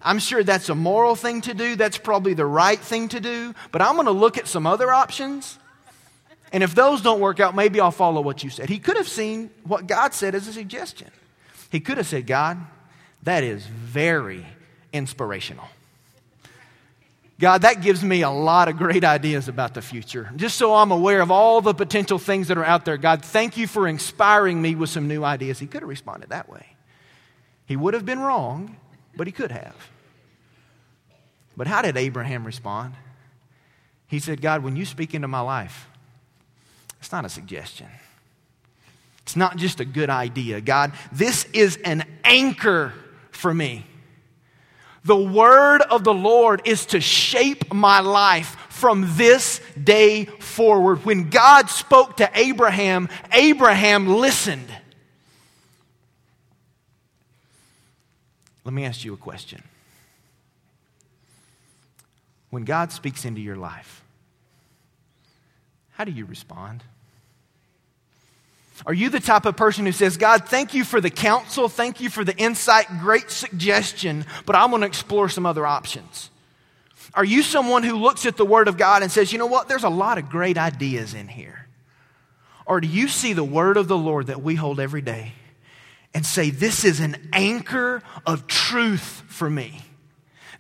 I'm 0.01 0.19
sure 0.19 0.43
that's 0.43 0.69
a 0.69 0.75
moral 0.75 1.15
thing 1.15 1.41
to 1.43 1.55
do. 1.55 1.77
That's 1.77 1.99
probably 1.99 2.35
the 2.35 2.47
right 2.47 2.79
thing 2.79 3.09
to 3.09 3.21
do. 3.21 3.55
But 3.73 3.83
I'm 3.83 3.95
going 3.95 4.07
to 4.07 4.13
look 4.13 4.39
at 4.39 4.47
some 4.47 4.67
other 4.67 4.93
options 4.93 5.59
and 6.53 6.63
if 6.63 6.75
those 6.75 7.03
don't 7.03 7.21
work 7.21 7.41
out, 7.41 7.55
maybe 7.55 7.81
I'll 7.81 7.91
follow 7.91 8.21
what 8.21 8.43
you 8.43 8.51
said. 8.51 8.69
He 8.69 8.79
could 8.79 8.97
have 8.97 9.09
seen 9.09 9.51
what 9.65 9.87
God 9.87 10.15
said 10.15 10.35
as 10.35 10.49
a 10.49 10.53
suggestion. 10.53 11.11
He 11.71 11.81
could 11.81 11.99
have 11.99 12.07
said, 12.07 12.27
God, 12.27 12.59
that 13.23 13.45
is 13.45 13.67
very 13.67 14.47
inspirational. 14.93 15.67
God, 17.41 17.63
that 17.63 17.83
gives 17.83 18.03
me 18.03 18.23
a 18.23 18.31
lot 18.31 18.69
of 18.69 18.77
great 18.77 19.05
ideas 19.05 19.47
about 19.47 19.75
the 19.75 19.83
future. 19.83 20.31
Just 20.35 20.57
so 20.57 20.75
I'm 20.75 20.91
aware 20.91 21.21
of 21.21 21.31
all 21.31 21.61
the 21.61 21.75
potential 21.75 22.19
things 22.19 22.49
that 22.49 22.59
are 22.59 22.65
out 22.65 22.85
there, 22.85 22.97
God, 22.97 23.25
thank 23.25 23.57
you 23.57 23.69
for 23.69 23.87
inspiring 23.87 24.61
me 24.61 24.75
with 24.75 24.91
some 24.91 25.07
new 25.07 25.23
ideas. 25.23 25.61
He 25.61 25.67
could 25.67 25.83
have 25.83 25.89
responded 25.89 26.31
that 26.31 26.49
way. 26.49 26.67
He 27.67 27.77
would 27.77 27.95
have 27.95 28.05
been 28.05 28.19
wrong, 28.19 28.77
but 29.15 29.29
he 29.29 29.33
could 29.33 29.53
have. 29.53 29.77
But 31.57 31.69
how 31.69 31.83
did 31.83 31.97
Abraham 31.97 32.45
respond? 32.45 32.95
He 34.09 34.19
said, 34.19 34.41
God, 34.41 34.65
when 34.65 34.75
you 34.75 34.85
speak 34.85 35.15
into 35.15 35.29
my 35.29 35.41
life, 35.41 35.89
it's 37.01 37.13
not 37.13 37.25
a 37.25 37.29
suggestion. 37.29 37.87
It's 39.23 39.37
not 39.37 39.57
just 39.57 39.81
a 39.81 39.85
good 39.85 40.11
idea. 40.11 40.61
God, 40.61 40.93
this 41.13 41.45
is 41.53 41.77
an 41.85 42.05
anchor 42.25 42.95
for 43.31 43.53
me. 43.53 43.85
The 45.05 45.17
word 45.17 45.83
of 45.83 46.05
the 46.05 46.15
Lord 46.15 46.63
is 46.65 46.87
to 46.87 47.01
shape 47.01 47.73
my 47.73 48.01
life 48.01 48.57
from 48.69 49.07
this 49.17 49.61
day 49.83 50.25
forward. 50.25 51.05
When 51.05 51.31
God 51.31 51.71
spoke 51.71 52.19
to 52.19 52.31
Abraham, 52.35 53.09
Abraham 53.33 54.07
listened. 54.07 54.69
Let 58.65 58.75
me 58.75 58.85
ask 58.85 59.05
you 59.05 59.15
a 59.15 59.19
question. 59.19 59.63
When 62.51 62.65
God 62.65 62.93
speaks 62.93 63.25
into 63.25 63.41
your 63.41 63.57
life, 63.57 64.03
how 65.99 66.05
do 66.05 66.13
you 66.13 66.27
respond? 66.27 66.85
Are 68.87 68.95
you 68.95 69.11
the 69.11 69.19
type 69.19 69.47
of 69.47 69.57
person 69.57 69.85
who 69.85 69.91
says, 69.91 70.17
God, 70.17 70.49
thank 70.49 70.73
you 70.73 70.85
for 70.85 71.01
the 71.01 71.11
counsel, 71.11 71.69
thank 71.69 72.01
you 72.01 72.09
for 72.09 72.23
the 72.23 72.37
insight, 72.37 72.87
great 73.01 73.33
suggestion, 73.33 74.25
but 74.47 74.55
I'm 74.55 74.71
going 74.71 74.83
to 74.83 74.87
explore 74.87 75.29
some 75.29 75.45
other 75.45 75.67
options? 75.67 76.31
Are 77.15 77.25
you 77.25 77.43
someone 77.43 77.83
who 77.83 77.97
looks 77.97 78.27
at 78.27 78.37
the 78.37 78.47
Word 78.47 78.69
of 78.69 78.77
God 78.77 79.03
and 79.03 79.11
says, 79.11 79.33
you 79.33 79.41
know 79.41 79.47
what, 79.47 79.67
there's 79.67 79.83
a 79.83 79.89
lot 79.89 80.19
of 80.19 80.31
great 80.31 80.57
ideas 80.57 81.15
in 81.15 81.27
here? 81.27 81.67
Or 82.65 82.81
do 82.81 82.87
you 82.87 83.09
see 83.09 83.33
the 83.33 83.43
Word 83.43 83.77
of 83.77 83.89
the 83.89 83.99
Lord 83.99 84.29
that 84.29 84.41
we 84.41 84.55
hold 84.55 84.79
every 84.79 85.03
day 85.03 85.33
and 86.15 86.25
say, 86.25 86.51
this 86.51 86.85
is 86.85 87.01
an 87.01 87.29
anchor 87.33 88.05
of 88.25 88.47
truth 88.47 89.25
for 89.27 89.51
me? 89.51 89.81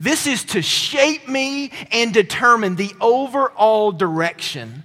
This 0.01 0.27
is 0.27 0.43
to 0.47 0.63
shape 0.63 1.29
me 1.29 1.71
and 1.93 2.13
determine 2.13 2.75
the 2.75 2.93
overall 3.01 3.93
direction 3.93 4.83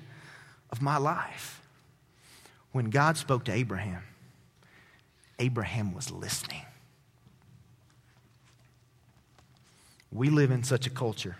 my 0.83 0.97
life. 0.97 1.61
When 2.71 2.89
God 2.89 3.17
spoke 3.17 3.45
to 3.45 3.51
Abraham, 3.51 4.03
Abraham 5.39 5.93
was 5.93 6.11
listening. 6.11 6.65
We 10.11 10.29
live 10.29 10.51
in 10.51 10.63
such 10.63 10.85
a 10.85 10.89
culture 10.89 11.37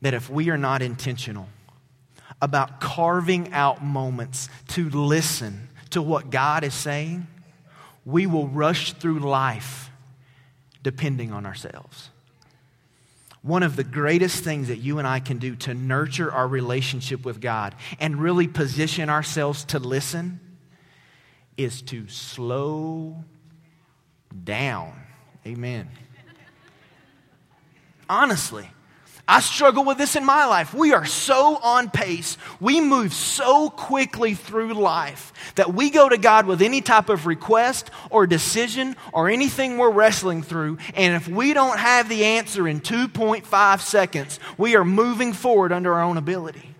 that 0.00 0.14
if 0.14 0.30
we 0.30 0.48
are 0.50 0.56
not 0.56 0.80
intentional 0.80 1.48
about 2.40 2.80
carving 2.80 3.52
out 3.52 3.82
moments 3.82 4.48
to 4.68 4.88
listen 4.88 5.68
to 5.90 6.00
what 6.00 6.30
God 6.30 6.64
is 6.64 6.74
saying, 6.74 7.26
we 8.04 8.26
will 8.26 8.48
rush 8.48 8.92
through 8.94 9.18
life 9.18 9.90
depending 10.82 11.32
on 11.32 11.44
ourselves. 11.44 12.10
One 13.42 13.62
of 13.62 13.76
the 13.76 13.84
greatest 13.84 14.42
things 14.42 14.68
that 14.68 14.78
you 14.78 14.98
and 14.98 15.06
I 15.06 15.20
can 15.20 15.38
do 15.38 15.54
to 15.56 15.74
nurture 15.74 16.30
our 16.32 16.46
relationship 16.46 17.24
with 17.24 17.40
God 17.40 17.74
and 18.00 18.20
really 18.20 18.48
position 18.48 19.08
ourselves 19.08 19.64
to 19.66 19.78
listen 19.78 20.40
is 21.56 21.82
to 21.82 22.08
slow 22.08 23.24
down. 24.44 24.92
Amen. 25.46 25.88
Honestly, 28.08 28.68
I 29.30 29.40
struggle 29.40 29.84
with 29.84 29.98
this 29.98 30.16
in 30.16 30.24
my 30.24 30.46
life. 30.46 30.72
We 30.72 30.94
are 30.94 31.04
so 31.04 31.58
on 31.58 31.90
pace. 31.90 32.38
We 32.60 32.80
move 32.80 33.12
so 33.12 33.68
quickly 33.68 34.32
through 34.32 34.72
life 34.72 35.34
that 35.56 35.74
we 35.74 35.90
go 35.90 36.08
to 36.08 36.16
God 36.16 36.46
with 36.46 36.62
any 36.62 36.80
type 36.80 37.10
of 37.10 37.26
request 37.26 37.90
or 38.08 38.26
decision 38.26 38.96
or 39.12 39.28
anything 39.28 39.76
we're 39.76 39.90
wrestling 39.90 40.42
through. 40.42 40.78
And 40.94 41.14
if 41.14 41.28
we 41.28 41.52
don't 41.52 41.78
have 41.78 42.08
the 42.08 42.24
answer 42.24 42.66
in 42.66 42.80
2.5 42.80 43.80
seconds, 43.82 44.40
we 44.56 44.76
are 44.76 44.84
moving 44.84 45.34
forward 45.34 45.72
under 45.72 45.92
our 45.92 46.02
own 46.02 46.16
ability. 46.16 46.74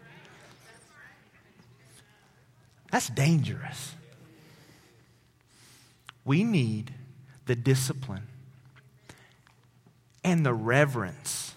That's 2.90 3.10
dangerous. 3.10 3.94
We 6.24 6.44
need 6.44 6.94
the 7.44 7.56
discipline 7.56 8.26
and 10.24 10.46
the 10.46 10.54
reverence 10.54 11.47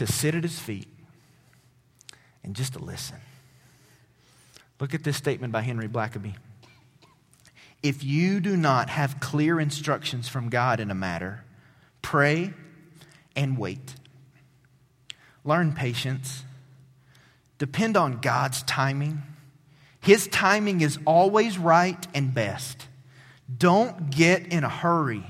to 0.00 0.06
sit 0.06 0.34
at 0.34 0.42
his 0.42 0.58
feet 0.58 0.88
and 2.42 2.56
just 2.56 2.72
to 2.72 2.78
listen. 2.78 3.18
Look 4.80 4.94
at 4.94 5.04
this 5.04 5.18
statement 5.18 5.52
by 5.52 5.60
Henry 5.60 5.88
Blackaby. 5.88 6.36
If 7.82 8.02
you 8.02 8.40
do 8.40 8.56
not 8.56 8.88
have 8.88 9.20
clear 9.20 9.60
instructions 9.60 10.26
from 10.26 10.48
God 10.48 10.80
in 10.80 10.90
a 10.90 10.94
matter, 10.94 11.44
pray 12.00 12.54
and 13.36 13.58
wait. 13.58 13.94
Learn 15.44 15.74
patience. 15.74 16.44
Depend 17.58 17.94
on 17.94 18.22
God's 18.22 18.62
timing. 18.62 19.20
His 20.00 20.28
timing 20.28 20.80
is 20.80 20.98
always 21.04 21.58
right 21.58 22.06
and 22.14 22.32
best. 22.32 22.86
Don't 23.54 24.08
get 24.08 24.46
in 24.46 24.64
a 24.64 24.70
hurry 24.70 25.26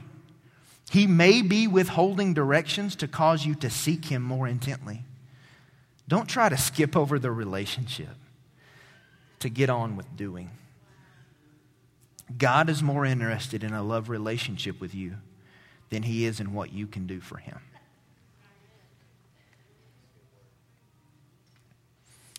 he 0.91 1.07
may 1.07 1.41
be 1.41 1.69
withholding 1.69 2.35
directions 2.35 2.97
to 2.97 3.07
cause 3.07 3.47
you 3.47 3.55
to 3.55 3.71
seek 3.71 4.07
Him 4.07 4.23
more 4.23 4.49
intently. 4.49 5.05
Don't 6.09 6.29
try 6.29 6.49
to 6.49 6.57
skip 6.57 6.97
over 6.97 7.17
the 7.17 7.31
relationship 7.31 8.17
to 9.39 9.49
get 9.49 9.71
on 9.71 9.95
with 9.95 10.17
doing. 10.17 10.51
God 12.37 12.69
is 12.69 12.83
more 12.83 13.07
interested 13.07 13.63
in 13.63 13.73
a 13.73 13.85
love 13.85 14.09
relationship 14.09 14.81
with 14.81 14.93
you 14.93 15.19
than 15.91 16.03
He 16.03 16.25
is 16.25 16.41
in 16.41 16.55
what 16.55 16.73
you 16.73 16.89
can 16.89 17.07
do 17.07 17.21
for 17.21 17.37
Him. 17.37 17.61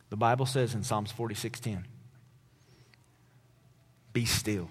The 0.09 0.17
Bible 0.17 0.45
says 0.45 0.75
in 0.75 0.83
Psalms 0.83 1.13
46:10, 1.13 1.85
"Be 4.11 4.25
still 4.25 4.69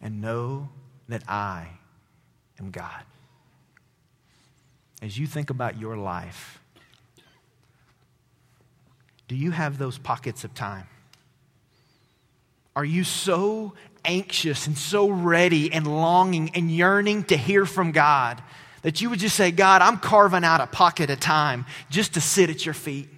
and 0.00 0.20
know 0.20 0.68
that 1.12 1.22
I 1.28 1.68
am 2.58 2.70
God. 2.70 3.02
As 5.02 5.18
you 5.18 5.26
think 5.26 5.50
about 5.50 5.78
your 5.78 5.94
life, 5.94 6.58
do 9.28 9.36
you 9.36 9.50
have 9.50 9.76
those 9.76 9.98
pockets 9.98 10.42
of 10.44 10.54
time? 10.54 10.86
Are 12.74 12.84
you 12.84 13.04
so 13.04 13.74
anxious 14.06 14.66
and 14.66 14.78
so 14.78 15.10
ready 15.10 15.70
and 15.70 15.86
longing 15.86 16.50
and 16.54 16.70
yearning 16.70 17.24
to 17.24 17.36
hear 17.36 17.66
from 17.66 17.92
God 17.92 18.42
that 18.80 19.02
you 19.02 19.10
would 19.10 19.18
just 19.18 19.36
say, 19.36 19.50
God, 19.50 19.82
I'm 19.82 19.98
carving 19.98 20.44
out 20.44 20.62
a 20.62 20.66
pocket 20.66 21.10
of 21.10 21.20
time 21.20 21.66
just 21.90 22.14
to 22.14 22.22
sit 22.22 22.48
at 22.48 22.64
your 22.64 22.74
feet? 22.74 23.10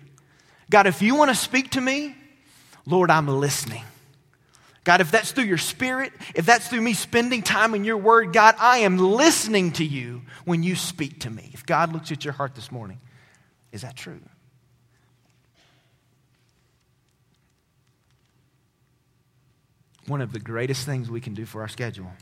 God, 0.69 0.89
if 0.89 1.01
you 1.01 1.15
want 1.15 1.31
to 1.31 1.37
speak 1.37 1.71
to 1.71 1.81
me, 1.81 2.17
Lord, 2.87 3.13
I'm 3.13 3.29
listening. 3.29 3.85
God, 4.85 5.01
if 5.01 5.11
that's 5.11 5.33
through 5.33 5.45
your 5.45 5.59
spirit, 5.59 6.13
if 6.35 6.45
that's 6.45 6.69
through 6.69 6.83
me 6.83 6.93
spending 6.93 7.43
time 7.43 7.75
in 7.75 7.85
your 7.85 7.97
word, 7.97 8.35
God, 8.35 8.55
I 8.59 8.79
am 8.79 8.99
listening 8.99 9.73
to 9.73 9.85
you 9.85 10.23
when 10.45 10.63
you 10.63 10.77
speak 10.77 11.21
to 11.21 11.31
me. 11.31 11.51
If 11.55 11.65
God 11.65 11.93
looks 11.95 12.13
at 12.13 12.23
your 12.23 12.35
heart 12.35 12.55
this 12.55 12.71
morning, 12.71 13.01
is 13.73 13.81
that 13.81 13.97
true? 13.97 14.21
One 20.07 20.21
of 20.21 20.35
the 20.35 20.39
greatest 20.39 20.85
things 20.85 21.11
we 21.11 21.23
can 21.23 21.33
do 21.33 21.47
for 21.47 21.63
our 21.63 21.69
schedule 21.69 22.13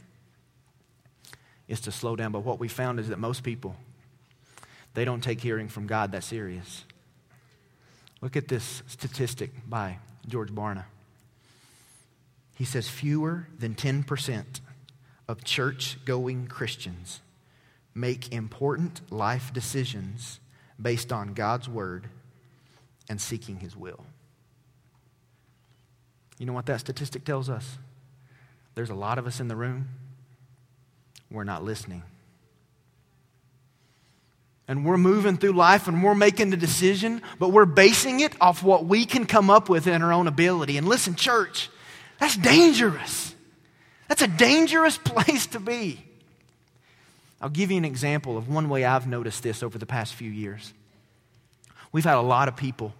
is 1.67 1.81
to 1.81 1.91
slow 1.91 2.15
down. 2.15 2.31
But 2.31 2.45
what 2.45 2.61
we 2.61 2.69
found 2.69 3.01
is 3.01 3.09
that 3.09 3.19
most 3.19 3.43
people, 3.43 3.75
they 4.95 5.05
don't 5.05 5.21
take 5.21 5.41
hearing 5.41 5.69
from 5.69 5.89
God 5.89 6.13
that 6.13 6.23
serious. 6.23 6.85
Look 8.21 8.37
at 8.37 8.47
this 8.47 8.85
statistic 8.87 9.51
by 9.69 9.99
George 10.29 10.55
Barna. 10.55 10.85
He 12.63 12.67
says 12.67 12.89
fewer 12.89 13.49
than 13.59 13.75
10% 13.75 14.45
of 15.27 15.43
church 15.43 15.99
going 16.05 16.47
Christians 16.47 17.21
make 17.93 18.33
important 18.33 19.01
life 19.11 19.53
decisions 19.53 20.39
based 20.81 21.13
on 21.13 21.35
God's 21.35 21.69
word 21.69 22.07
and 23.09 23.21
seeking 23.21 23.59
his 23.59 23.77
will. 23.77 24.05
You 26.39 26.47
know 26.47 26.53
what 26.53 26.67
that 26.67 26.79
statistic 26.79 27.25
tells 27.25 27.51
us? 27.51 27.79
There's 28.77 28.91
a 28.91 28.95
lot 28.95 29.19
of 29.19 29.27
us 29.27 29.41
in 29.41 29.49
the 29.49 29.57
room, 29.57 29.89
we're 31.33 31.43
not 31.43 31.65
listening. 31.65 32.05
And 34.69 34.87
we're 34.87 34.99
moving 34.99 35.37
through 35.37 35.55
life 35.55 35.89
and 35.89 36.01
we're 36.01 36.15
making 36.15 36.51
the 36.51 36.57
decision, 36.57 37.23
but 37.41 37.49
we're 37.49 37.67
basing 37.67 38.21
it 38.21 38.41
off 38.41 38.63
what 38.63 38.85
we 38.85 39.05
can 39.05 39.27
come 39.27 39.51
up 39.51 39.69
with 39.69 39.89
in 39.89 40.01
our 40.01 40.13
own 40.13 40.29
ability. 40.29 40.77
And 40.77 40.87
listen, 40.87 41.17
church, 41.17 41.69
that's 42.23 42.37
dangerous. 42.37 43.35
That's 44.07 44.23
a 44.23 44.29
dangerous 44.29 44.97
place 45.05 45.49
to 45.49 45.59
be. 45.59 46.05
I'll 47.41 47.49
give 47.49 47.73
you 47.73 47.77
an 47.77 47.85
example 47.85 48.39
of 48.39 48.49
one 48.49 48.69
way 48.69 48.85
I've 48.85 49.09
noticed 49.09 49.43
this 49.43 49.61
over 49.61 49.77
the 49.77 49.87
past 49.87 50.15
few 50.15 50.31
years. 50.31 50.73
We've 51.91 52.05
had 52.05 52.15
a 52.15 52.21
lot 52.21 52.47
of 52.47 52.55
people 52.55 52.95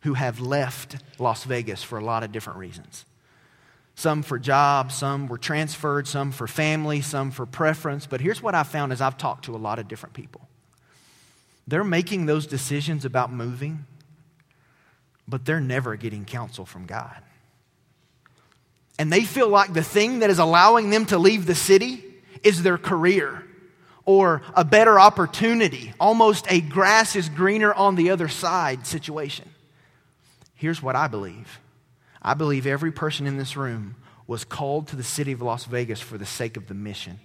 who 0.00 0.14
have 0.14 0.40
left 0.40 0.96
Las 1.20 1.44
Vegas 1.44 1.84
for 1.84 1.98
a 1.98 2.04
lot 2.04 2.24
of 2.24 2.32
different 2.32 2.58
reasons. 2.58 3.04
Some 3.94 4.24
for 4.24 4.40
jobs, 4.40 4.96
some 4.96 5.28
were 5.28 5.38
transferred, 5.38 6.08
some 6.08 6.32
for 6.32 6.48
family, 6.48 7.00
some 7.00 7.30
for 7.30 7.46
preference. 7.46 8.06
But 8.06 8.20
here's 8.20 8.42
what 8.42 8.56
I've 8.56 8.66
found 8.66 8.92
as 8.92 9.00
I've 9.00 9.16
talked 9.16 9.44
to 9.44 9.54
a 9.54 9.56
lot 9.56 9.78
of 9.78 9.86
different 9.86 10.14
people. 10.14 10.48
They're 11.68 11.84
making 11.84 12.26
those 12.26 12.44
decisions 12.44 13.04
about 13.04 13.32
moving, 13.32 13.86
but 15.28 15.44
they're 15.44 15.60
never 15.60 15.94
getting 15.94 16.24
counsel 16.24 16.66
from 16.66 16.86
God 16.86 17.22
and 18.98 19.12
they 19.12 19.24
feel 19.24 19.48
like 19.48 19.72
the 19.72 19.82
thing 19.82 20.20
that 20.20 20.30
is 20.30 20.38
allowing 20.38 20.90
them 20.90 21.06
to 21.06 21.18
leave 21.18 21.46
the 21.46 21.54
city 21.54 22.04
is 22.42 22.62
their 22.62 22.78
career 22.78 23.44
or 24.06 24.42
a 24.54 24.64
better 24.64 25.00
opportunity, 25.00 25.94
almost 25.98 26.46
a 26.50 26.60
grass 26.60 27.16
is 27.16 27.28
greener 27.28 27.72
on 27.72 27.94
the 27.94 28.10
other 28.10 28.28
side 28.28 28.86
situation. 28.86 29.48
Here's 30.54 30.82
what 30.82 30.96
I 30.96 31.08
believe 31.08 31.60
I 32.22 32.34
believe 32.34 32.66
every 32.66 32.92
person 32.92 33.26
in 33.26 33.36
this 33.36 33.56
room 33.56 33.96
was 34.26 34.44
called 34.44 34.88
to 34.88 34.96
the 34.96 35.02
city 35.02 35.32
of 35.32 35.42
Las 35.42 35.64
Vegas 35.64 36.00
for 36.00 36.16
the 36.16 36.26
sake 36.26 36.56
of 36.56 36.66
the 36.68 36.74
mission. 36.74 37.18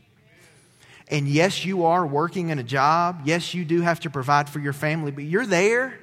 And 1.07 1.27
yes, 1.27 1.65
you 1.65 1.85
are 1.85 2.05
working 2.05 2.49
in 2.49 2.59
a 2.59 2.63
job. 2.63 3.21
Yes, 3.25 3.53
you 3.53 3.65
do 3.65 3.81
have 3.81 4.01
to 4.01 4.09
provide 4.09 4.49
for 4.49 4.59
your 4.59 4.73
family, 4.73 5.11
but 5.11 5.23
you're 5.23 5.45
there 5.45 5.97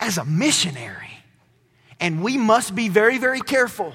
as 0.00 0.16
a 0.16 0.24
missionary. 0.24 1.10
And 2.00 2.22
we 2.22 2.38
must 2.38 2.74
be 2.74 2.88
very, 2.88 3.18
very 3.18 3.40
careful 3.40 3.92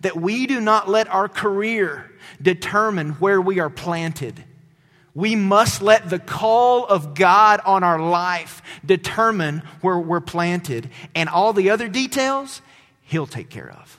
that 0.00 0.16
we 0.16 0.46
do 0.46 0.60
not 0.60 0.88
let 0.88 1.08
our 1.08 1.28
career 1.28 2.10
determine 2.40 3.12
where 3.12 3.40
we 3.40 3.58
are 3.58 3.70
planted. 3.70 4.44
We 5.14 5.34
must 5.34 5.82
let 5.82 6.10
the 6.10 6.18
call 6.18 6.86
of 6.86 7.14
God 7.14 7.60
on 7.64 7.82
our 7.82 8.00
life 8.00 8.62
determine 8.84 9.62
where 9.80 9.98
we're 9.98 10.20
planted, 10.20 10.90
and 11.14 11.28
all 11.28 11.52
the 11.52 11.70
other 11.70 11.88
details, 11.88 12.62
He'll 13.02 13.26
take 13.26 13.48
care 13.48 13.70
of. 13.70 13.98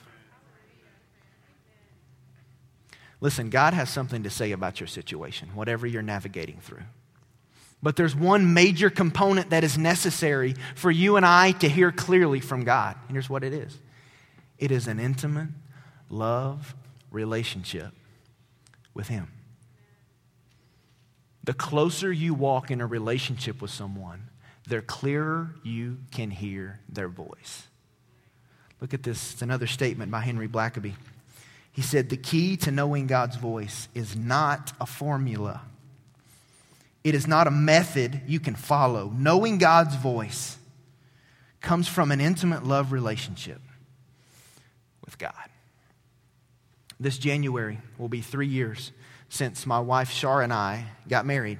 Listen, 3.20 3.50
God 3.50 3.74
has 3.74 3.90
something 3.90 4.22
to 4.22 4.30
say 4.30 4.52
about 4.52 4.80
your 4.80 4.86
situation, 4.86 5.50
whatever 5.54 5.86
you're 5.86 6.00
navigating 6.00 6.58
through. 6.60 6.84
But 7.82 7.96
there's 7.96 8.14
one 8.16 8.54
major 8.54 8.88
component 8.88 9.50
that 9.50 9.64
is 9.64 9.76
necessary 9.76 10.54
for 10.74 10.90
you 10.90 11.16
and 11.16 11.24
I 11.24 11.52
to 11.52 11.68
hear 11.68 11.92
clearly 11.92 12.40
from 12.40 12.64
God. 12.64 12.96
And 13.08 13.12
here's 13.12 13.30
what 13.30 13.44
it 13.44 13.52
is 13.52 13.78
it 14.58 14.70
is 14.70 14.86
an 14.86 15.00
intimate 15.00 15.48
love 16.10 16.74
relationship 17.10 17.92
with 18.92 19.08
Him. 19.08 19.28
The 21.44 21.54
closer 21.54 22.12
you 22.12 22.34
walk 22.34 22.70
in 22.70 22.80
a 22.80 22.86
relationship 22.86 23.62
with 23.62 23.70
someone, 23.70 24.28
the 24.68 24.82
clearer 24.82 25.54
you 25.62 25.98
can 26.10 26.30
hear 26.30 26.80
their 26.88 27.08
voice. 27.08 27.66
Look 28.80 28.94
at 28.94 29.02
this. 29.02 29.32
It's 29.32 29.42
another 29.42 29.66
statement 29.66 30.10
by 30.10 30.20
Henry 30.20 30.48
Blackaby. 30.48 30.94
He 31.72 31.82
said, 31.82 32.08
The 32.08 32.16
key 32.16 32.56
to 32.58 32.70
knowing 32.70 33.06
God's 33.06 33.36
voice 33.36 33.88
is 33.94 34.16
not 34.16 34.72
a 34.80 34.86
formula, 34.86 35.62
it 37.02 37.14
is 37.14 37.26
not 37.26 37.46
a 37.46 37.50
method 37.50 38.20
you 38.26 38.40
can 38.40 38.54
follow. 38.54 39.12
Knowing 39.16 39.58
God's 39.58 39.94
voice 39.96 40.58
comes 41.60 41.88
from 41.88 42.10
an 42.10 42.20
intimate 42.20 42.64
love 42.64 42.92
relationship 42.92 43.60
with 45.04 45.18
God. 45.18 45.49
This 47.00 47.16
January 47.16 47.78
will 47.98 48.08
be 48.08 48.20
three 48.20 48.46
years 48.46 48.92
since 49.30 49.64
my 49.64 49.80
wife 49.80 50.10
Shar 50.10 50.42
and 50.42 50.52
I 50.52 50.84
got 51.08 51.24
married. 51.24 51.58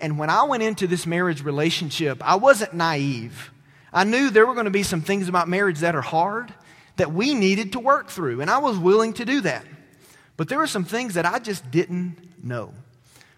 And 0.00 0.18
when 0.18 0.30
I 0.30 0.44
went 0.44 0.62
into 0.62 0.86
this 0.86 1.06
marriage 1.06 1.42
relationship, 1.42 2.22
I 2.22 2.36
wasn't 2.36 2.72
naive. 2.72 3.50
I 3.92 4.04
knew 4.04 4.30
there 4.30 4.46
were 4.46 4.54
going 4.54 4.66
to 4.66 4.70
be 4.70 4.82
some 4.82 5.02
things 5.02 5.28
about 5.28 5.48
marriage 5.48 5.80
that 5.80 5.94
are 5.96 6.02
hard 6.02 6.52
that 6.96 7.12
we 7.12 7.34
needed 7.34 7.72
to 7.72 7.80
work 7.80 8.08
through, 8.08 8.40
and 8.40 8.50
I 8.50 8.58
was 8.58 8.78
willing 8.78 9.14
to 9.14 9.24
do 9.24 9.40
that. 9.40 9.64
But 10.36 10.48
there 10.48 10.58
were 10.58 10.66
some 10.66 10.84
things 10.84 11.14
that 11.14 11.26
I 11.26 11.38
just 11.38 11.68
didn't 11.70 12.16
know. 12.44 12.72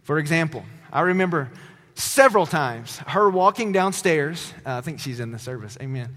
For 0.02 0.18
example, 0.18 0.64
I 0.92 1.02
remember 1.02 1.50
several 1.94 2.46
times 2.46 2.98
her 2.98 3.31
walking 3.31 3.72
downstairs. 3.72 4.52
Uh, 4.64 4.76
I 4.76 4.81
think 4.83 5.00
she's 5.00 5.20
in 5.20 5.31
the 5.31 5.38
service. 5.38 5.79
Amen. 5.81 6.14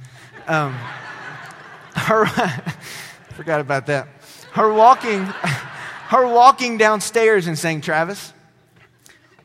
Um, 0.48 0.74
her, 1.96 2.26
forgot 3.34 3.62
about 3.62 3.88
that. 3.88 4.08
Her 4.52 4.74
walking, 4.74 5.26
her 6.08 6.28
walking 6.28 6.78
downstairs 6.78 7.48
and 7.48 7.58
saying, 7.58 7.82
"Travis, 7.82 8.34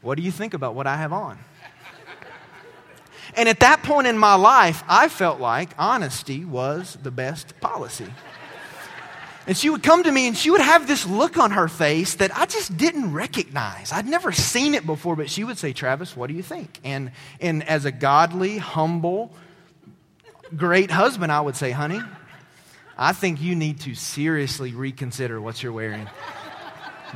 what 0.02 0.16
do 0.16 0.22
you 0.22 0.30
think 0.30 0.54
about 0.54 0.74
what 0.74 0.86
I 0.86 0.96
have 0.96 1.12
on?" 1.12 1.38
And 3.36 3.48
at 3.48 3.60
that 3.60 3.82
point 3.82 4.06
in 4.06 4.16
my 4.16 4.34
life, 4.34 4.84
I 4.88 5.08
felt 5.08 5.40
like 5.40 5.70
honesty 5.78 6.44
was 6.44 6.96
the 7.02 7.10
best 7.10 7.58
policy. 7.60 8.06
And 9.46 9.56
she 9.56 9.68
would 9.68 9.82
come 9.82 10.02
to 10.04 10.12
me 10.12 10.26
and 10.26 10.36
she 10.36 10.50
would 10.50 10.60
have 10.60 10.86
this 10.86 11.06
look 11.06 11.36
on 11.36 11.50
her 11.50 11.68
face 11.68 12.14
that 12.14 12.34
I 12.36 12.46
just 12.46 12.76
didn't 12.78 13.12
recognize. 13.12 13.92
I'd 13.92 14.06
never 14.06 14.32
seen 14.32 14.74
it 14.74 14.86
before, 14.86 15.16
but 15.16 15.28
she 15.28 15.44
would 15.44 15.58
say, 15.58 15.72
Travis, 15.72 16.16
what 16.16 16.28
do 16.28 16.34
you 16.34 16.42
think? 16.42 16.80
And, 16.82 17.10
and 17.40 17.62
as 17.68 17.84
a 17.84 17.92
godly, 17.92 18.56
humble, 18.56 19.34
great 20.56 20.90
husband, 20.90 21.30
I 21.30 21.42
would 21.42 21.56
say, 21.56 21.72
honey, 21.72 22.00
I 22.96 23.12
think 23.12 23.40
you 23.40 23.54
need 23.56 23.80
to 23.80 23.94
seriously 23.94 24.72
reconsider 24.72 25.40
what 25.40 25.62
you're 25.62 25.72
wearing 25.72 26.08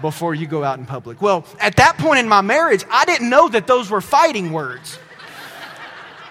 before 0.01 0.35
you 0.35 0.47
go 0.47 0.65
out 0.65 0.79
in 0.79 0.87
public. 0.87 1.21
Well, 1.23 1.45
at 1.61 1.77
that 1.77 1.99
point 1.99 2.21
in 2.21 2.29
my 2.29 2.41
marriage, 2.41 2.85
I 2.91 3.05
didn't 3.05 3.31
know 3.31 3.49
that 3.49 3.67
those 3.67 3.91
were 3.91 4.01
fighting 4.01 4.53
words. 4.53 4.99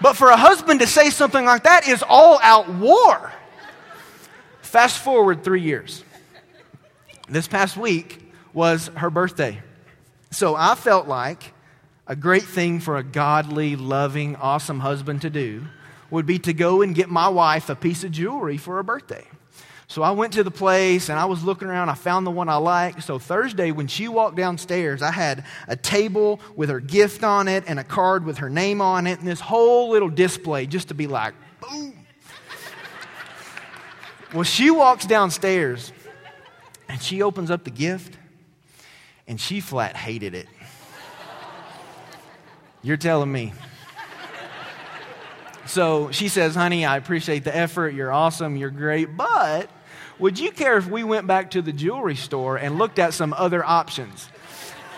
But 0.01 0.13
for 0.15 0.29
a 0.29 0.37
husband 0.37 0.81
to 0.81 0.87
say 0.87 1.09
something 1.09 1.45
like 1.45 1.63
that 1.63 1.87
is 1.87 2.03
all 2.07 2.39
out 2.41 2.69
war. 2.69 3.31
Fast 4.61 4.99
forward 4.99 5.43
three 5.43 5.61
years. 5.61 6.03
This 7.29 7.47
past 7.47 7.77
week 7.77 8.31
was 8.53 8.87
her 8.95 9.09
birthday. 9.09 9.59
So 10.31 10.55
I 10.55 10.75
felt 10.75 11.07
like 11.07 11.53
a 12.05 12.15
great 12.15 12.43
thing 12.43 12.79
for 12.79 12.97
a 12.97 13.03
godly, 13.03 13.75
loving, 13.75 14.35
awesome 14.35 14.81
husband 14.81 15.21
to 15.23 15.29
do 15.29 15.65
would 16.09 16.25
be 16.25 16.39
to 16.39 16.53
go 16.53 16.81
and 16.81 16.95
get 16.95 17.09
my 17.09 17.27
wife 17.27 17.69
a 17.69 17.75
piece 17.75 18.03
of 18.03 18.11
jewelry 18.11 18.57
for 18.57 18.75
her 18.75 18.83
birthday. 18.83 19.25
So 19.89 20.03
I 20.03 20.11
went 20.11 20.33
to 20.33 20.43
the 20.43 20.51
place 20.51 21.07
and 21.07 21.17
I 21.17 21.25
was 21.25 21.43
looking 21.45 21.69
around. 21.69 21.89
I 21.89 21.93
found 21.93 22.27
the 22.27 22.31
one 22.31 22.49
I 22.49 22.57
liked. 22.57 23.03
So 23.03 23.19
Thursday, 23.19 23.71
when 23.71 23.87
she 23.87 24.09
walked 24.09 24.35
downstairs, 24.35 25.01
I 25.01 25.11
had 25.11 25.45
a 25.67 25.77
table 25.77 26.41
with 26.57 26.69
her 26.69 26.81
gift 26.81 27.23
on 27.23 27.47
it 27.47 27.63
and 27.67 27.79
a 27.79 27.85
card 27.85 28.25
with 28.25 28.39
her 28.39 28.49
name 28.49 28.81
on 28.81 29.07
it 29.07 29.19
and 29.19 29.27
this 29.27 29.39
whole 29.39 29.89
little 29.89 30.09
display 30.09 30.65
just 30.65 30.89
to 30.89 30.93
be 30.93 31.07
like, 31.07 31.33
boom. 31.61 31.93
well, 34.33 34.43
she 34.43 34.71
walks 34.71 35.05
downstairs 35.05 35.93
and 36.89 37.01
she 37.01 37.21
opens 37.21 37.49
up 37.49 37.63
the 37.63 37.71
gift 37.71 38.17
and 39.25 39.39
she 39.39 39.61
flat 39.61 39.95
hated 39.95 40.35
it. 40.35 40.47
You're 42.83 42.97
telling 42.97 43.31
me. 43.31 43.53
So 45.65 46.11
she 46.11 46.27
says, 46.27 46.55
honey, 46.55 46.85
I 46.85 46.97
appreciate 46.97 47.43
the 47.43 47.55
effort. 47.55 47.93
You're 47.93 48.11
awesome. 48.11 48.55
You're 48.55 48.69
great. 48.69 49.17
But 49.17 49.69
would 50.19 50.39
you 50.39 50.51
care 50.51 50.77
if 50.77 50.87
we 50.87 51.03
went 51.03 51.27
back 51.27 51.51
to 51.51 51.61
the 51.61 51.71
jewelry 51.71 52.15
store 52.15 52.57
and 52.57 52.77
looked 52.77 52.99
at 52.99 53.13
some 53.13 53.33
other 53.33 53.63
options? 53.63 54.29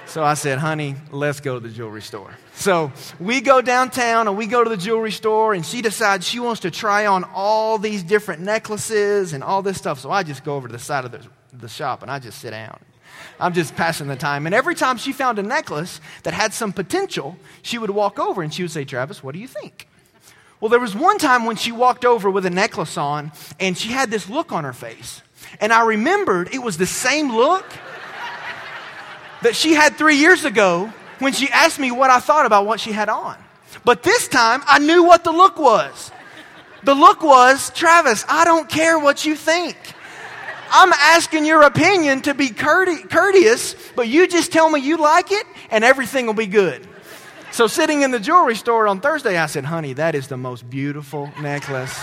So 0.06 0.24
I 0.24 0.34
said, 0.34 0.58
honey, 0.58 0.96
let's 1.12 1.40
go 1.40 1.54
to 1.54 1.60
the 1.60 1.74
jewelry 1.74 2.02
store. 2.02 2.34
So 2.54 2.92
we 3.20 3.42
go 3.42 3.62
downtown 3.62 4.28
and 4.28 4.36
we 4.36 4.48
go 4.48 4.64
to 4.64 4.70
the 4.70 4.78
jewelry 4.78 5.12
store, 5.12 5.54
and 5.54 5.64
she 5.64 5.84
decides 5.84 6.28
she 6.28 6.40
wants 6.40 6.62
to 6.62 6.72
try 6.72 7.06
on 7.06 7.24
all 7.34 7.78
these 7.78 8.02
different 8.02 8.42
necklaces 8.42 9.34
and 9.34 9.44
all 9.44 9.62
this 9.62 9.78
stuff. 9.78 10.00
So 10.00 10.10
I 10.10 10.24
just 10.24 10.44
go 10.44 10.56
over 10.56 10.68
to 10.68 10.72
the 10.72 10.80
side 10.80 11.06
of 11.06 11.12
the, 11.12 11.26
the 11.54 11.70
shop 11.70 12.02
and 12.02 12.10
I 12.10 12.18
just 12.18 12.40
sit 12.40 12.52
down. 12.52 12.80
I'm 13.40 13.54
just 13.54 13.76
passing 13.76 14.08
the 14.08 14.16
time. 14.16 14.46
And 14.46 14.56
every 14.56 14.76
time 14.76 14.98
she 14.98 15.14
found 15.14 15.38
a 15.38 15.44
necklace 15.44 16.02
that 16.24 16.34
had 16.34 16.54
some 16.54 16.74
potential, 16.74 17.38
she 17.62 17.78
would 17.78 17.90
walk 17.90 18.18
over 18.18 18.42
and 18.42 18.54
she 18.54 18.64
would 18.64 18.72
say, 18.72 18.86
Travis, 18.86 19.24
what 19.24 19.34
do 19.34 19.40
you 19.40 19.48
think? 19.48 19.88
Well, 20.60 20.70
there 20.70 20.80
was 20.80 20.96
one 20.96 21.18
time 21.18 21.46
when 21.46 21.56
she 21.56 21.72
walked 21.72 22.04
over 22.04 22.30
with 22.30 22.46
a 22.46 22.50
necklace 22.50 22.98
on 22.98 23.32
and 23.60 23.78
she 23.78 23.90
had 23.90 24.12
this 24.12 24.30
look 24.30 24.52
on 24.52 24.66
her 24.66 24.74
face. 24.74 25.22
And 25.62 25.72
I 25.72 25.86
remembered 25.86 26.54
it 26.54 26.60
was 26.60 26.78
the 26.78 26.86
same 26.86 27.34
look 27.34 27.66
that 29.42 29.56
she 29.56 29.74
had 29.74 29.96
three 29.96 30.18
years 30.18 30.44
ago 30.44 30.92
when 31.20 31.32
she 31.32 31.50
asked 31.50 31.80
me 31.80 31.92
what 31.92 32.10
I 32.10 32.20
thought 32.20 32.46
about 32.46 32.66
what 32.66 32.80
she 32.82 32.92
had 32.92 33.08
on. 33.08 33.38
But 33.86 34.04
this 34.04 34.28
time 34.28 34.62
I 34.68 34.80
knew 34.80 35.04
what 35.04 35.24
the 35.24 35.32
look 35.32 35.58
was. 35.58 36.12
The 36.84 36.94
look 36.94 37.24
was, 37.24 37.70
Travis, 37.72 38.26
I 38.28 38.44
don't 38.44 38.70
care 38.70 39.00
what 39.00 39.26
you 39.26 39.36
think. 39.36 39.78
I'm 40.72 40.92
asking 40.94 41.46
your 41.46 41.64
opinion 41.64 42.22
to 42.24 42.34
be 42.34 42.50
courteous, 42.50 43.76
but 43.96 44.08
you 44.08 44.28
just 44.28 44.52
tell 44.52 44.70
me 44.70 44.82
you 44.82 44.98
like 44.98 45.32
it 45.32 45.46
and 45.72 45.84
everything 45.84 46.26
will 46.26 46.34
be 46.34 46.48
good. 46.48 46.88
So, 47.60 47.68
sitting 47.68 48.04
in 48.04 48.12
the 48.12 48.22
jewelry 48.22 48.56
store 48.56 48.88
on 48.88 49.02
Thursday, 49.02 49.38
I 49.38 49.48
said, 49.48 49.66
Honey, 49.66 49.92
that 49.92 50.16
is 50.16 50.30
the 50.30 50.38
most 50.38 50.70
beautiful 50.70 51.30
necklace 51.42 51.94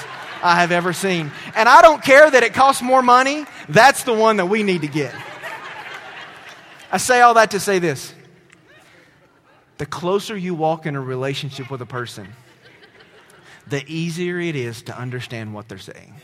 I 0.42 0.60
have 0.60 0.70
ever 0.70 0.92
seen. 0.92 1.32
And 1.54 1.66
I 1.66 1.80
don't 1.80 2.04
care 2.04 2.30
that 2.30 2.42
it 2.42 2.52
costs 2.52 2.82
more 2.82 3.00
money, 3.00 3.46
that's 3.66 4.02
the 4.02 4.12
one 4.12 4.36
that 4.36 4.50
we 4.50 4.62
need 4.62 4.82
to 4.82 4.86
get. 4.86 5.14
I 6.92 6.98
say 6.98 7.22
all 7.22 7.32
that 7.32 7.52
to 7.52 7.58
say 7.58 7.78
this 7.78 8.12
the 9.78 9.86
closer 9.86 10.36
you 10.36 10.54
walk 10.54 10.84
in 10.84 10.94
a 10.94 11.00
relationship 11.00 11.70
with 11.70 11.80
a 11.80 11.86
person, 11.86 12.28
the 13.66 13.82
easier 13.90 14.38
it 14.38 14.56
is 14.56 14.82
to 14.82 14.98
understand 14.98 15.54
what 15.54 15.70
they're 15.70 15.78
saying. 15.78 16.16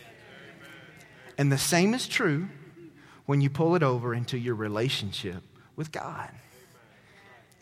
And 1.38 1.50
the 1.50 1.56
same 1.56 1.94
is 1.94 2.06
true 2.06 2.50
when 3.24 3.40
you 3.40 3.48
pull 3.48 3.76
it 3.76 3.82
over 3.82 4.12
into 4.12 4.36
your 4.36 4.56
relationship 4.56 5.42
with 5.74 5.90
God. 5.90 6.28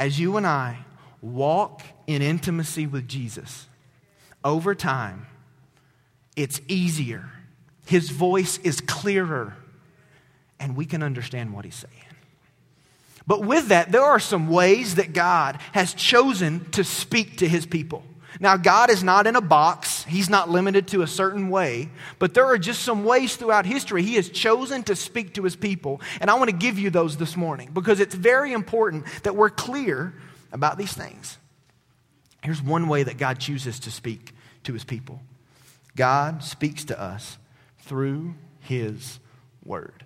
As 0.00 0.18
you 0.18 0.36
and 0.36 0.44
I 0.44 0.84
walk 1.22 1.82
in 2.06 2.22
intimacy 2.22 2.86
with 2.86 3.08
Jesus, 3.08 3.66
over 4.44 4.74
time, 4.74 5.26
it's 6.36 6.60
easier. 6.68 7.30
His 7.86 8.10
voice 8.10 8.58
is 8.58 8.80
clearer, 8.80 9.56
and 10.58 10.76
we 10.76 10.86
can 10.86 11.02
understand 11.02 11.52
what 11.52 11.64
he's 11.64 11.74
saying. 11.74 11.94
But 13.26 13.44
with 13.44 13.68
that, 13.68 13.92
there 13.92 14.02
are 14.02 14.18
some 14.18 14.48
ways 14.48 14.96
that 14.96 15.12
God 15.12 15.60
has 15.72 15.94
chosen 15.94 16.70
to 16.70 16.82
speak 16.82 17.38
to 17.38 17.48
his 17.48 17.66
people. 17.66 18.02
Now, 18.38 18.56
God 18.56 18.90
is 18.90 19.02
not 19.02 19.26
in 19.26 19.34
a 19.34 19.40
box. 19.40 20.04
He's 20.04 20.30
not 20.30 20.48
limited 20.48 20.88
to 20.88 21.02
a 21.02 21.06
certain 21.06 21.50
way, 21.50 21.90
but 22.18 22.32
there 22.32 22.46
are 22.46 22.58
just 22.58 22.82
some 22.82 23.04
ways 23.04 23.36
throughout 23.36 23.66
history 23.66 24.02
He 24.02 24.14
has 24.14 24.28
chosen 24.28 24.82
to 24.84 24.94
speak 24.94 25.34
to 25.34 25.42
His 25.42 25.56
people. 25.56 26.00
And 26.20 26.30
I 26.30 26.34
want 26.34 26.48
to 26.48 26.56
give 26.56 26.78
you 26.78 26.90
those 26.90 27.16
this 27.16 27.36
morning 27.36 27.70
because 27.72 27.98
it's 27.98 28.14
very 28.14 28.52
important 28.52 29.04
that 29.24 29.34
we're 29.34 29.50
clear 29.50 30.14
about 30.52 30.78
these 30.78 30.92
things. 30.92 31.38
Here's 32.42 32.62
one 32.62 32.88
way 32.88 33.02
that 33.02 33.18
God 33.18 33.38
chooses 33.38 33.78
to 33.80 33.90
speak 33.90 34.32
to 34.64 34.72
his 34.72 34.84
people 34.84 35.20
God 35.96 36.42
speaks 36.42 36.84
to 36.84 37.00
us 37.00 37.38
through 37.80 38.34
his 38.60 39.18
word. 39.64 40.04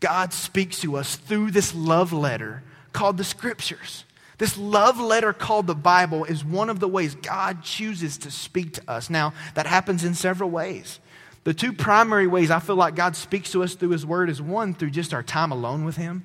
God 0.00 0.32
speaks 0.32 0.80
to 0.80 0.96
us 0.96 1.16
through 1.16 1.50
this 1.50 1.74
love 1.74 2.12
letter 2.12 2.62
called 2.92 3.16
the 3.16 3.24
Scriptures. 3.24 4.04
This 4.38 4.58
love 4.58 5.00
letter 5.00 5.32
called 5.32 5.66
the 5.66 5.74
Bible 5.74 6.24
is 6.24 6.44
one 6.44 6.68
of 6.68 6.80
the 6.80 6.88
ways 6.88 7.14
God 7.14 7.62
chooses 7.62 8.18
to 8.18 8.30
speak 8.30 8.74
to 8.74 8.90
us. 8.90 9.08
Now, 9.08 9.32
that 9.54 9.66
happens 9.66 10.04
in 10.04 10.14
several 10.14 10.50
ways. 10.50 11.00
The 11.44 11.54
two 11.54 11.72
primary 11.72 12.26
ways 12.26 12.50
I 12.50 12.58
feel 12.58 12.76
like 12.76 12.94
God 12.94 13.16
speaks 13.16 13.52
to 13.52 13.62
us 13.62 13.74
through 13.74 13.90
His 13.90 14.04
Word 14.04 14.28
is 14.28 14.42
one, 14.42 14.74
through 14.74 14.90
just 14.90 15.14
our 15.14 15.22
time 15.22 15.52
alone 15.52 15.84
with 15.84 15.96
Him. 15.96 16.24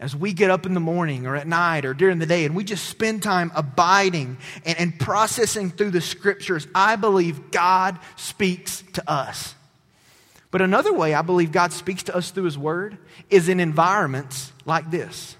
As 0.00 0.14
we 0.14 0.32
get 0.32 0.50
up 0.50 0.66
in 0.66 0.74
the 0.74 0.80
morning 0.80 1.26
or 1.26 1.36
at 1.36 1.46
night 1.46 1.84
or 1.84 1.94
during 1.94 2.18
the 2.18 2.26
day 2.26 2.44
and 2.44 2.56
we 2.56 2.64
just 2.64 2.88
spend 2.88 3.22
time 3.22 3.52
abiding 3.54 4.38
and, 4.64 4.78
and 4.78 4.98
processing 4.98 5.70
through 5.70 5.92
the 5.92 6.00
Scriptures, 6.00 6.66
I 6.74 6.96
believe 6.96 7.50
God 7.50 7.98
speaks 8.16 8.82
to 8.94 9.10
us. 9.10 9.54
But 10.50 10.62
another 10.62 10.92
way 10.92 11.14
I 11.14 11.22
believe 11.22 11.52
God 11.52 11.72
speaks 11.72 12.04
to 12.04 12.16
us 12.16 12.30
through 12.30 12.44
His 12.44 12.58
Word 12.58 12.98
is 13.30 13.48
in 13.48 13.60
environments 13.60 14.52
like 14.64 14.90
this. 14.90 15.36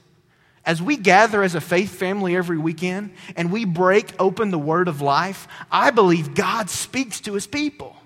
As 0.64 0.80
we 0.80 0.96
gather 0.96 1.42
as 1.42 1.54
a 1.54 1.60
faith 1.60 1.94
family 1.94 2.34
every 2.34 2.56
weekend 2.56 3.12
and 3.36 3.52
we 3.52 3.64
break 3.64 4.12
open 4.20 4.50
the 4.50 4.58
Word 4.58 4.88
of 4.88 5.00
life, 5.00 5.46
I 5.70 5.90
believe 5.90 6.34
God 6.34 6.70
speaks 6.70 7.20
to 7.22 7.34
His 7.34 7.46
people. 7.46 7.96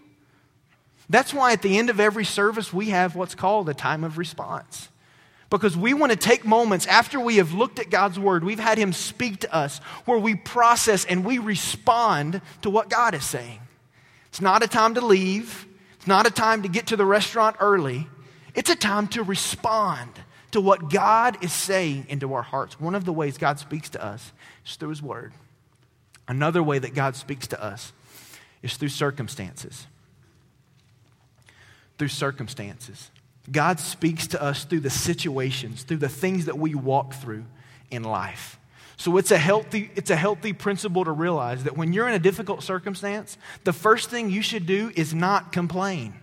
That's 1.08 1.32
why 1.32 1.52
at 1.52 1.62
the 1.62 1.78
end 1.78 1.88
of 1.88 2.00
every 2.00 2.24
service 2.24 2.72
we 2.72 2.90
have 2.90 3.14
what's 3.14 3.34
called 3.34 3.68
a 3.68 3.74
time 3.74 4.04
of 4.04 4.18
response. 4.18 4.88
Because 5.50 5.76
we 5.76 5.94
want 5.94 6.12
to 6.12 6.18
take 6.18 6.44
moments 6.44 6.86
after 6.86 7.18
we 7.18 7.36
have 7.36 7.54
looked 7.54 7.78
at 7.78 7.88
God's 7.88 8.18
Word, 8.18 8.44
we've 8.44 8.58
had 8.58 8.76
Him 8.76 8.92
speak 8.92 9.40
to 9.40 9.54
us, 9.54 9.78
where 10.04 10.18
we 10.18 10.34
process 10.34 11.04
and 11.06 11.24
we 11.24 11.38
respond 11.38 12.42
to 12.62 12.70
what 12.70 12.90
God 12.90 13.14
is 13.14 13.24
saying. 13.24 13.60
It's 14.28 14.42
not 14.42 14.62
a 14.62 14.68
time 14.68 14.94
to 14.94 15.00
leave, 15.00 15.66
it's 15.96 16.06
not 16.06 16.26
a 16.26 16.30
time 16.30 16.62
to 16.62 16.68
get 16.68 16.88
to 16.88 16.96
the 16.96 17.06
restaurant 17.06 17.56
early. 17.60 18.06
It's 18.54 18.70
a 18.70 18.76
time 18.76 19.08
to 19.08 19.22
respond 19.22 20.10
to 20.50 20.60
what 20.60 20.90
God 20.90 21.42
is 21.44 21.52
saying 21.52 22.06
into 22.08 22.34
our 22.34 22.42
hearts. 22.42 22.80
One 22.80 22.94
of 22.94 23.04
the 23.04 23.12
ways 23.12 23.38
God 23.38 23.58
speaks 23.58 23.90
to 23.90 24.04
us 24.04 24.32
is 24.66 24.76
through 24.76 24.88
His 24.90 25.02
Word. 25.02 25.32
Another 26.26 26.62
way 26.62 26.78
that 26.78 26.94
God 26.94 27.16
speaks 27.16 27.46
to 27.48 27.62
us 27.62 27.92
is 28.62 28.76
through 28.76 28.88
circumstances. 28.88 29.86
Through 31.98 32.08
circumstances. 32.08 33.10
God 33.50 33.80
speaks 33.80 34.26
to 34.28 34.42
us 34.42 34.64
through 34.64 34.80
the 34.80 34.90
situations, 34.90 35.82
through 35.82 35.98
the 35.98 36.08
things 36.08 36.46
that 36.46 36.58
we 36.58 36.74
walk 36.74 37.14
through 37.14 37.44
in 37.90 38.02
life. 38.02 38.58
So 38.96 39.16
it's 39.16 39.30
a 39.30 39.38
healthy 39.38 39.90
it's 39.94 40.10
a 40.10 40.16
healthy 40.16 40.52
principle 40.52 41.04
to 41.04 41.12
realize 41.12 41.64
that 41.64 41.76
when 41.76 41.92
you're 41.92 42.08
in 42.08 42.14
a 42.14 42.18
difficult 42.18 42.62
circumstance, 42.62 43.38
the 43.64 43.72
first 43.72 44.10
thing 44.10 44.28
you 44.28 44.42
should 44.42 44.66
do 44.66 44.92
is 44.96 45.14
not 45.14 45.52
complain. 45.52 46.14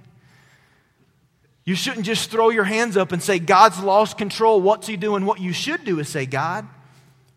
You 1.63 1.73
shouldn't 1.73 2.05
just 2.05 2.29
throw 2.29 2.49
your 2.49 2.63
hands 2.63 2.95
up 2.95 3.11
and 3.11 3.23
say, 3.23 3.39
God's 3.39 3.79
lost 3.79 4.17
control. 4.17 4.61
What's 4.61 4.85
He 4.85 4.97
doing? 4.97 5.25
What 5.25 5.39
you 5.39 5.51
should 5.51 5.83
do 5.83 5.99
is 5.99 6.09
say, 6.09 6.25
God, 6.25 6.67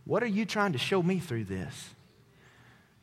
what 0.05 0.23
are 0.23 0.27
you 0.27 0.45
trying 0.45 0.73
to 0.73 0.79
show 0.79 1.03
me 1.03 1.19
through 1.19 1.45
this? 1.45 1.91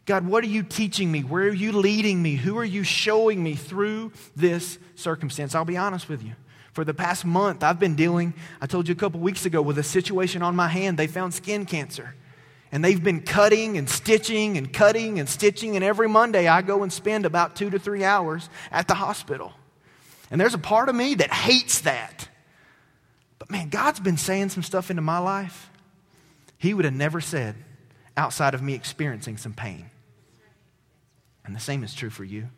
God, 0.06 0.28
what 0.28 0.44
are 0.44 0.48
you 0.48 0.62
teaching 0.62 1.12
me? 1.12 1.22
Where 1.22 1.46
are 1.46 1.54
you 1.54 1.72
leading 1.72 2.22
me? 2.22 2.36
Who 2.36 2.60
are 2.60 2.66
you 2.66 2.84
showing 2.84 3.42
me 3.42 3.56
through 3.56 4.12
this 4.36 4.78
circumstance? 4.94 5.56
I'll 5.56 5.66
be 5.66 5.78
honest 5.78 6.08
with 6.08 6.22
you. 6.24 6.34
For 6.76 6.84
the 6.84 6.94
past 6.94 7.24
month, 7.24 7.64
I've 7.64 7.80
been 7.80 7.96
dealing, 7.96 8.34
I 8.60 8.68
told 8.68 8.90
you 8.90 8.92
a 8.92 8.98
couple 8.98 9.22
weeks 9.22 9.46
ago, 9.46 9.62
with 9.62 9.78
a 9.78 9.84
situation 9.84 10.42
on 10.42 10.58
my 10.58 10.68
hand. 10.68 11.00
They 11.00 11.08
found 11.08 11.34
skin 11.34 11.66
cancer. 11.66 12.16
And 12.70 12.84
they've 12.84 13.02
been 13.02 13.22
cutting 13.22 13.78
and 13.78 13.90
stitching 13.90 14.58
and 14.58 14.74
cutting 14.74 15.18
and 15.18 15.30
stitching. 15.30 15.78
And 15.78 15.86
every 15.86 16.10
Monday, 16.10 16.50
I 16.50 16.62
go 16.62 16.84
and 16.84 16.92
spend 16.92 17.26
about 17.26 17.56
two 17.56 17.70
to 17.70 17.80
three 17.80 18.04
hours 18.04 18.50
at 18.74 18.90
the 18.90 18.94
hospital. 18.94 19.54
And 20.30 20.42
there's 20.42 20.54
a 20.54 20.58
part 20.58 20.90
of 20.90 20.96
me 20.96 21.16
that 21.16 21.32
hates 21.32 21.80
that. 21.82 22.28
But 23.40 23.50
man, 23.50 23.70
God's 23.70 24.02
been 24.02 24.18
saying 24.18 24.50
some 24.50 24.64
stuff 24.64 24.90
into 24.90 25.02
my 25.02 25.20
life 25.20 25.72
He 26.58 26.74
would 26.74 26.84
have 26.84 26.94
never 26.94 27.22
said 27.22 27.56
outside 28.18 28.54
of 28.54 28.62
me 28.62 28.74
experiencing 28.74 29.38
some 29.38 29.54
pain. 29.54 29.90
And 31.46 31.56
the 31.56 31.62
same 31.62 31.86
is 31.86 31.94
true 31.94 32.10
for 32.10 32.26
you. 32.26 32.50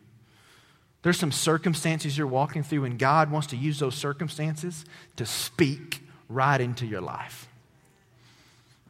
There's 1.02 1.18
some 1.18 1.32
circumstances 1.32 2.18
you're 2.18 2.26
walking 2.26 2.62
through, 2.62 2.84
and 2.84 2.98
God 2.98 3.30
wants 3.30 3.48
to 3.48 3.56
use 3.56 3.78
those 3.78 3.94
circumstances 3.94 4.84
to 5.16 5.24
speak 5.24 6.02
right 6.28 6.60
into 6.60 6.86
your 6.86 7.00
life. 7.00 7.48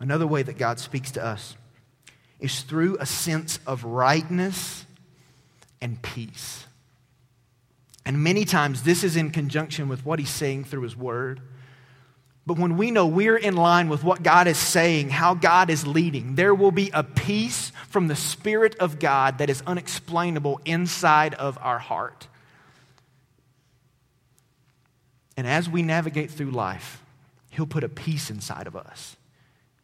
Another 0.01 0.27
way 0.27 0.43
that 0.43 0.59
God 0.59 0.79
speaks 0.79 1.11
to 1.13 1.25
us 1.25 1.57
is 2.41 2.61
through 2.61 2.97
a 3.01 3.07
sense 3.07 3.59
of 3.67 3.85
rightness 3.85 4.87
and 5.81 6.01
peace. 6.03 6.65
And 8.05 8.23
many 8.23 8.45
times 8.45 8.85
this 8.85 9.05
is 9.05 9.17
in 9.17 9.31
conjunction 9.31 9.89
with 9.89 10.07
what 10.07 10.19
he's 10.19 10.31
saying 10.31 10.65
through 10.65 10.83
his 10.83 10.97
word. 10.97 11.41
But 12.49 12.59
when 12.59 12.79
we 12.79 12.91
know 12.91 13.07
we're 13.07 13.37
in 13.37 13.57
line 13.57 13.91
with 13.91 14.03
what 14.03 14.23
God 14.23 14.47
is 14.47 14.57
saying, 14.57 15.11
how 15.11 15.35
God 15.35 15.69
is 15.69 15.87
leading, 15.87 16.35
there 16.35 16.55
will 16.55 16.71
be 16.71 16.91
a 16.95 17.05
peace 17.05 17.73
from 17.91 18.09
the 18.09 18.17
Spirit 18.17 18.75
of 18.77 18.99
God 18.99 19.37
that 19.37 19.51
is 19.51 19.63
unexplainable 19.67 20.59
inside 20.65 21.35
of 21.35 21.59
our 21.61 21.79
heart. 21.79 22.27
And 25.37 25.47
as 25.47 25.69
we 25.69 25.83
navigate 25.83 26.31
through 26.31 26.53
life, 26.53 27.03
He'll 27.51 27.67
put 27.67 27.85
a 27.85 27.89
peace 27.91 28.31
inside 28.31 28.67
of 28.67 28.75
us. 28.75 29.19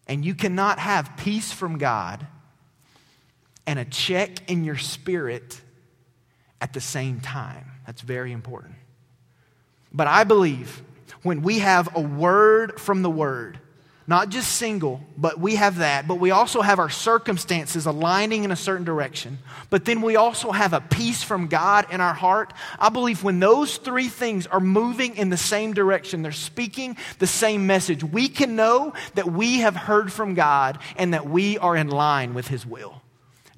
And 0.06 0.24
you 0.24 0.34
cannot 0.34 0.78
have 0.78 1.18
peace 1.18 1.52
from 1.52 1.76
God 1.76 2.26
and 3.66 3.78
a 3.78 3.84
check 3.84 4.50
in 4.50 4.64
your 4.64 4.78
spirit 4.78 5.60
at 6.62 6.72
the 6.72 6.80
same 6.80 7.20
time. 7.20 7.72
That's 7.86 8.00
very 8.00 8.32
important. 8.32 8.76
But 9.92 10.06
I 10.06 10.24
believe 10.24 10.82
when 11.24 11.42
we 11.42 11.58
have 11.58 11.96
a 11.96 12.00
word 12.00 12.78
from 12.78 13.02
the 13.02 13.10
word, 13.10 13.58
not 14.06 14.28
just 14.28 14.52
single, 14.52 15.00
but 15.16 15.40
we 15.40 15.54
have 15.54 15.78
that, 15.78 16.06
but 16.06 16.16
we 16.16 16.30
also 16.30 16.60
have 16.60 16.78
our 16.78 16.90
circumstances 16.90 17.86
aligning 17.86 18.44
in 18.44 18.50
a 18.50 18.56
certain 18.56 18.84
direction. 18.84 19.38
But 19.70 19.86
then 19.86 20.02
we 20.02 20.16
also 20.16 20.52
have 20.52 20.74
a 20.74 20.82
peace 20.82 21.22
from 21.22 21.46
God 21.46 21.86
in 21.90 22.02
our 22.02 22.12
heart. 22.12 22.52
I 22.78 22.90
believe 22.90 23.24
when 23.24 23.40
those 23.40 23.78
three 23.78 24.08
things 24.08 24.46
are 24.46 24.60
moving 24.60 25.16
in 25.16 25.30
the 25.30 25.38
same 25.38 25.72
direction, 25.72 26.20
they're 26.20 26.32
speaking 26.32 26.98
the 27.18 27.26
same 27.26 27.66
message, 27.66 28.04
we 28.04 28.28
can 28.28 28.56
know 28.56 28.92
that 29.14 29.32
we 29.32 29.60
have 29.60 29.74
heard 29.74 30.12
from 30.12 30.34
God 30.34 30.78
and 30.96 31.14
that 31.14 31.26
we 31.26 31.56
are 31.56 31.74
in 31.74 31.88
line 31.88 32.34
with 32.34 32.48
His 32.48 32.66
will. 32.66 33.00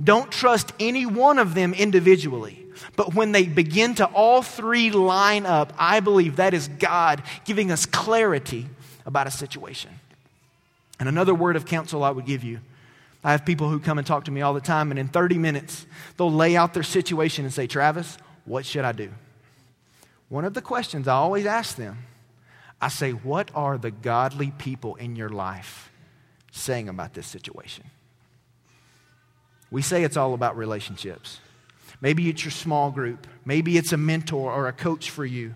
Don't 0.03 0.31
trust 0.31 0.73
any 0.79 1.07
one 1.07 1.39
of 1.39 1.55
them 1.55 1.75
individually. 1.75 2.63
But 2.97 3.15
when 3.15 3.33
they 3.33 3.45
begin 3.45 3.95
to 3.97 4.07
all 4.07 4.43
three 4.43 4.91
line 4.91 5.47
up, 5.47 5.73
I 5.79 6.01
believe 6.01 6.37
that 6.37 6.55
is 6.55 6.69
God 6.69 7.23
giving 7.45 7.71
us 7.71 7.87
clarity 7.87 8.67
about 9.07 9.27
a 9.27 9.31
situation. 9.31 9.91
And 10.99 11.09
another 11.09 11.35
word 11.35 11.57
of 11.57 11.67
counsel 11.67 12.05
I 12.05 12.11
would 12.11 12.27
give 12.27 12.45
you 12.45 12.61
I 13.27 13.33
have 13.33 13.45
people 13.45 13.69
who 13.69 13.81
come 13.81 13.99
and 13.99 14.07
talk 14.07 14.27
to 14.27 14.31
me 14.31 14.41
all 14.41 14.55
the 14.55 14.61
time, 14.61 14.93
and 14.93 15.01
in 15.01 15.09
30 15.09 15.37
minutes, 15.37 15.85
they'll 16.17 16.31
lay 16.31 16.57
out 16.57 16.75
their 16.75 16.85
situation 16.85 17.45
and 17.45 17.53
say, 17.53 17.67
Travis, 17.67 18.19
what 18.45 18.65
should 18.65 18.85
I 18.85 18.93
do? 18.93 19.11
One 20.29 20.45
of 20.45 20.55
the 20.55 20.63
questions 20.63 21.09
I 21.09 21.15
always 21.15 21.45
ask 21.45 21.75
them, 21.75 22.05
I 22.81 22.87
say, 22.87 23.11
What 23.11 23.51
are 23.53 23.79
the 23.79 23.91
godly 23.91 24.53
people 24.53 24.95
in 24.95 25.17
your 25.17 25.29
life 25.29 25.91
saying 26.53 26.89
about 26.89 27.15
this 27.15 27.27
situation? 27.27 27.91
We 29.77 29.83
say 29.83 30.05
it's 30.05 30.17
all 30.17 30.33
about 30.33 30.57
relationships. 30.57 31.39
Maybe 32.01 32.31
it's 32.31 32.43
your 32.43 32.51
small 32.51 32.91
group. 32.91 33.27
Maybe 33.45 33.77
it's 33.77 33.93
a 33.93 33.99
mentor 33.99 34.51
or 34.51 34.69
a 34.69 34.73
coach 34.73 35.11
for 35.11 35.27
you. 35.27 35.55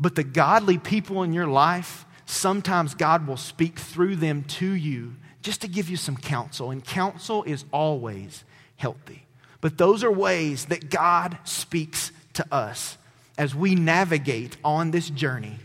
But 0.00 0.14
the 0.14 0.24
godly 0.24 0.78
people 0.78 1.22
in 1.22 1.34
your 1.34 1.46
life, 1.46 2.06
sometimes 2.24 2.94
God 2.94 3.26
will 3.26 3.36
speak 3.36 3.78
through 3.78 4.16
them 4.16 4.42
to 4.44 4.72
you 4.72 5.16
just 5.42 5.60
to 5.60 5.68
give 5.68 5.90
you 5.90 5.98
some 5.98 6.16
counsel. 6.16 6.70
And 6.70 6.82
counsel 6.82 7.42
is 7.42 7.66
always 7.72 8.42
healthy. 8.76 9.26
But 9.60 9.76
those 9.76 10.02
are 10.02 10.10
ways 10.10 10.64
that 10.66 10.88
God 10.88 11.36
speaks 11.44 12.10
to 12.32 12.46
us 12.50 12.96
as 13.36 13.54
we 13.54 13.74
navigate 13.74 14.56
on 14.64 14.92
this 14.92 15.10
journey 15.10 15.58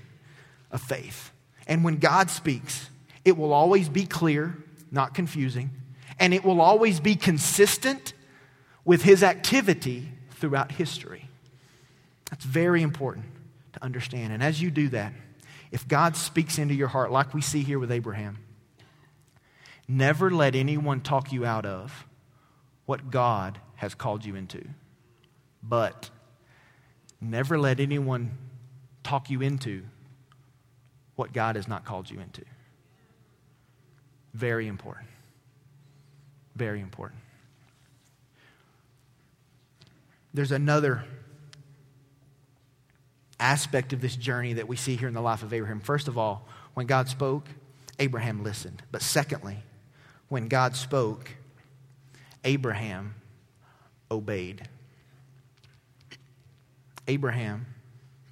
of 0.72 0.82
faith. 0.82 1.32
And 1.68 1.86
when 1.86 2.00
God 2.00 2.30
speaks, 2.30 2.90
it 3.24 3.38
will 3.38 3.54
always 3.54 3.88
be 3.88 4.06
clear, 4.06 4.58
not 4.92 5.14
confusing, 5.14 5.70
and 6.20 6.34
it 6.34 6.44
will 6.44 6.62
always 6.62 7.00
be 7.00 7.16
consistent 7.16 8.14
with 8.86 9.04
his 9.04 9.24
activity 9.24 10.10
throughout 10.32 10.72
history. 10.74 11.30
That's 12.30 12.46
very 12.46 12.82
important 12.82 13.26
to 13.74 13.84
understand. 13.84 14.34
And 14.34 14.44
as 14.44 14.62
you 14.62 14.72
do 14.72 14.90
that, 14.90 15.14
if 15.72 15.88
God 15.88 16.16
speaks 16.16 16.58
into 16.58 16.74
your 16.74 16.88
heart, 16.88 17.12
like 17.12 17.34
we 17.34 17.42
see 17.42 17.62
here 17.62 17.80
with 17.80 17.92
Abraham, 17.92 18.40
never 19.88 20.30
let 20.30 20.56
anyone 20.56 21.02
talk 21.02 21.32
you 21.32 21.46
out 21.46 21.66
of 21.66 22.06
what 22.86 23.12
God 23.12 23.60
has 23.76 23.96
called 23.96 24.26
you 24.26 24.36
into. 24.36 24.64
But 25.62 26.10
never 27.22 27.60
let 27.60 27.80
anyone 27.80 28.32
talk 29.04 29.30
you 29.30 29.42
into 29.42 29.84
what 31.16 31.34
God 31.34 31.56
has 31.56 31.68
not 31.68 31.86
called 31.86 32.10
you 32.10 32.20
into. 32.20 32.44
Very 34.34 34.68
important. 34.68 35.08
Very 36.56 36.82
important. 36.82 37.22
There's 40.34 40.52
another 40.52 41.04
aspect 43.40 43.94
of 43.94 44.02
this 44.02 44.16
journey 44.16 44.54
that 44.54 44.68
we 44.68 44.76
see 44.76 44.96
here 44.96 45.08
in 45.08 45.14
the 45.14 45.22
life 45.22 45.44
of 45.44 45.54
Abraham. 45.54 45.80
First 45.80 46.08
of 46.08 46.18
all, 46.18 46.48
when 46.74 46.86
God 46.86 47.08
spoke, 47.08 47.48
Abraham 47.98 48.44
listened. 48.44 48.84
But 48.92 49.02
secondly, 49.02 49.64
when 50.28 50.48
God 50.48 50.76
spoke, 50.76 51.32
Abraham 52.44 53.16
obeyed. 54.12 54.68
Abraham 57.08 57.66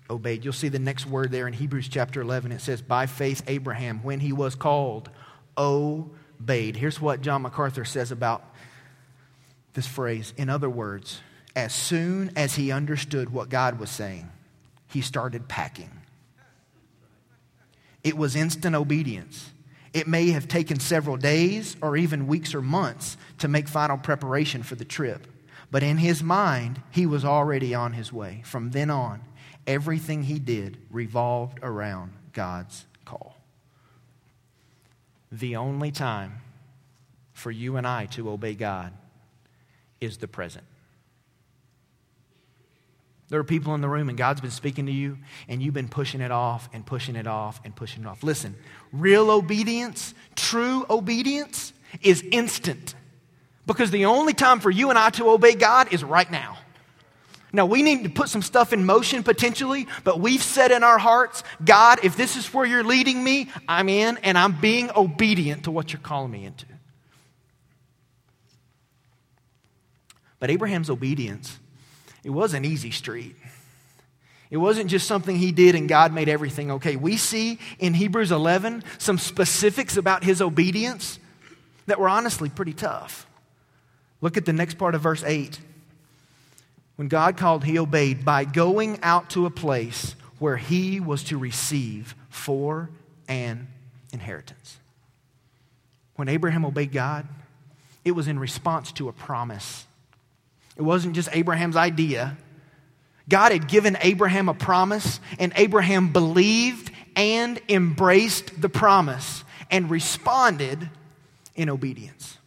obeyed. 0.09 0.43
You'll 0.43 0.53
see 0.53 0.69
the 0.69 0.79
next 0.79 1.05
word 1.05 1.31
there 1.31 1.47
in 1.47 1.53
Hebrews 1.53 1.87
chapter 1.87 2.21
11. 2.21 2.51
It 2.51 2.61
says, 2.61 2.81
By 2.81 3.07
faith, 3.07 3.41
Abraham, 3.47 4.03
when 4.03 4.19
he 4.19 4.33
was 4.33 4.55
called, 4.55 5.09
obeyed. 5.57 6.11
Here's 6.45 7.01
what 7.01 7.21
John 7.21 7.41
MacArthur 7.41 7.85
says 7.85 8.11
about 8.11 8.43
this 9.73 9.87
phrase. 9.87 10.33
In 10.37 10.49
other 10.49 10.69
words, 10.69 11.21
as 11.55 11.73
soon 11.73 12.31
as 12.35 12.55
he 12.55 12.71
understood 12.71 13.31
what 13.31 13.49
God 13.49 13.79
was 13.79 13.89
saying, 13.89 14.29
he 14.87 15.01
started 15.01 15.47
packing. 15.47 15.91
It 18.03 18.17
was 18.17 18.35
instant 18.35 18.75
obedience. 18.75 19.51
It 19.93 20.07
may 20.07 20.29
have 20.31 20.47
taken 20.47 20.79
several 20.79 21.17
days 21.17 21.75
or 21.81 21.97
even 21.97 22.27
weeks 22.27 22.53
or 22.53 22.61
months 22.61 23.17
to 23.39 23.47
make 23.47 23.67
final 23.67 23.97
preparation 23.97 24.63
for 24.63 24.75
the 24.75 24.85
trip. 24.85 25.27
But 25.71 25.83
in 25.83 25.97
his 25.97 26.23
mind, 26.23 26.81
he 26.91 27.05
was 27.05 27.25
already 27.25 27.73
on 27.73 27.93
his 27.93 28.13
way. 28.13 28.41
From 28.45 28.71
then 28.71 28.89
on, 28.89 29.21
everything 29.65 30.23
he 30.23 30.39
did 30.39 30.77
revolved 30.91 31.59
around 31.61 32.13
God's 32.33 32.85
call. 33.05 33.36
The 35.31 35.57
only 35.57 35.91
time 35.91 36.41
for 37.33 37.51
you 37.51 37.77
and 37.77 37.85
I 37.85 38.05
to 38.07 38.29
obey 38.29 38.53
God 38.55 38.93
is 39.99 40.17
the 40.17 40.27
present. 40.27 40.65
There 43.29 43.39
are 43.39 43.43
people 43.43 43.75
in 43.75 43.81
the 43.81 43.89
room, 43.89 44.07
and 44.07 44.17
God's 44.17 44.39
been 44.39 44.51
speaking 44.51 44.85
to 44.85 44.91
you, 44.91 45.17
and 45.49 45.61
you've 45.61 45.73
been 45.73 45.89
pushing 45.89 46.21
it 46.21 46.31
off 46.31 46.69
and 46.71 46.85
pushing 46.85 47.17
it 47.17 47.27
off 47.27 47.59
and 47.65 47.75
pushing 47.75 48.03
it 48.03 48.07
off. 48.07 48.23
Listen, 48.23 48.55
real 48.93 49.29
obedience, 49.29 50.13
true 50.35 50.85
obedience, 50.89 51.73
is 52.01 52.23
instant. 52.31 52.95
Because 53.65 53.91
the 53.91 54.05
only 54.05 54.33
time 54.33 54.61
for 54.61 54.71
you 54.71 54.89
and 54.89 54.97
I 54.97 55.09
to 55.11 55.29
obey 55.29 55.55
God 55.55 55.91
is 55.91 56.05
right 56.05 56.31
now. 56.31 56.56
Now, 57.53 57.65
we 57.65 57.81
need 57.81 58.03
to 58.03 58.09
put 58.09 58.29
some 58.29 58.41
stuff 58.41 58.73
in 58.73 58.85
motion 58.85 59.23
potentially, 59.23 59.87
but 60.03 60.19
we've 60.19 60.43
said 60.43 60.71
in 60.71 60.83
our 60.83 60.97
hearts, 60.97 61.43
God, 61.63 61.99
if 62.03 62.17
this 62.17 62.35
is 62.35 62.53
where 62.53 62.65
you're 62.65 62.83
leading 62.83 63.23
me, 63.23 63.49
I'm 63.67 63.87
in 63.87 64.17
and 64.17 64.37
I'm 64.37 64.59
being 64.59 64.91
obedient 64.95 65.63
to 65.63 65.71
what 65.71 65.93
you're 65.93 66.01
calling 66.01 66.31
me 66.31 66.45
into. 66.45 66.65
But 70.39 70.51
Abraham's 70.51 70.89
obedience, 70.89 71.57
it 72.23 72.29
was 72.29 72.53
an 72.53 72.65
easy 72.65 72.91
street. 72.91 73.35
It 74.49 74.57
wasn't 74.57 74.89
just 74.89 75.07
something 75.07 75.35
he 75.35 75.51
did 75.51 75.75
and 75.75 75.89
God 75.89 76.13
made 76.13 76.29
everything 76.29 76.71
okay. 76.71 76.95
We 76.95 77.17
see 77.17 77.59
in 77.79 77.93
Hebrews 77.93 78.31
11 78.31 78.83
some 78.97 79.17
specifics 79.17 79.97
about 79.97 80.23
his 80.23 80.41
obedience 80.41 81.19
that 81.87 81.99
were 81.99 82.09
honestly 82.09 82.49
pretty 82.49 82.73
tough. 82.73 83.27
Look 84.21 84.37
at 84.37 84.45
the 84.45 84.53
next 84.53 84.77
part 84.77 84.95
of 84.95 85.01
verse 85.01 85.23
8. 85.23 85.59
When 86.97 87.07
God 87.07 87.37
called, 87.37 87.63
he 87.63 87.79
obeyed 87.79 88.25
by 88.25 88.43
going 88.43 88.99
out 89.01 89.29
to 89.31 89.45
a 89.45 89.51
place 89.51 90.15
where 90.39 90.57
he 90.57 90.99
was 90.99 91.23
to 91.25 91.37
receive 91.37 92.15
for 92.29 92.89
an 93.27 93.67
inheritance. 94.11 94.77
When 96.15 96.27
Abraham 96.27 96.65
obeyed 96.65 96.91
God, 96.91 97.27
it 98.03 98.11
was 98.11 98.27
in 98.27 98.39
response 98.39 98.91
to 98.93 99.09
a 99.09 99.13
promise. 99.13 99.85
It 100.75 100.81
wasn't 100.81 101.15
just 101.15 101.29
Abraham's 101.31 101.75
idea. 101.75 102.35
God 103.29 103.51
had 103.51 103.67
given 103.67 103.97
Abraham 104.01 104.49
a 104.49 104.53
promise, 104.53 105.19
and 105.37 105.53
Abraham 105.55 106.11
believed 106.11 106.91
and 107.15 107.59
embraced 107.69 108.59
the 108.59 108.69
promise 108.69 109.43
and 109.69 109.89
responded 109.91 110.89
in 111.55 111.69
obedience. 111.69 112.37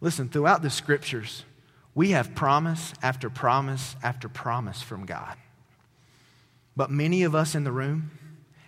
Listen, 0.00 0.28
throughout 0.28 0.60
the 0.60 0.70
scriptures, 0.70 1.44
we 1.94 2.10
have 2.10 2.34
promise 2.34 2.92
after 3.02 3.30
promise 3.30 3.96
after 4.02 4.28
promise 4.28 4.82
from 4.82 5.06
God. 5.06 5.36
But 6.76 6.90
many 6.90 7.22
of 7.22 7.34
us 7.34 7.54
in 7.54 7.64
the 7.64 7.72
room 7.72 8.10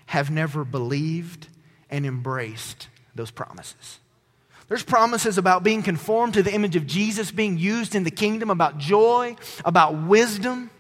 have 0.07 0.31
never 0.31 0.65
believed 0.65 1.49
and 1.91 2.07
embraced 2.07 2.89
those 3.15 3.31
promises. 3.31 3.99
There's 4.69 4.83
promises 4.83 5.39
about 5.39 5.63
being 5.63 5.83
conformed 5.83 6.35
to 6.35 6.43
the 6.43 6.53
image 6.53 6.77
of 6.77 6.87
Jesus, 6.87 7.31
being 7.31 7.59
used 7.59 7.95
in 7.95 8.05
the 8.05 8.11
kingdom, 8.11 8.51
about 8.51 8.79
joy, 8.79 9.37
about 9.65 10.03
wisdom, 10.03 10.71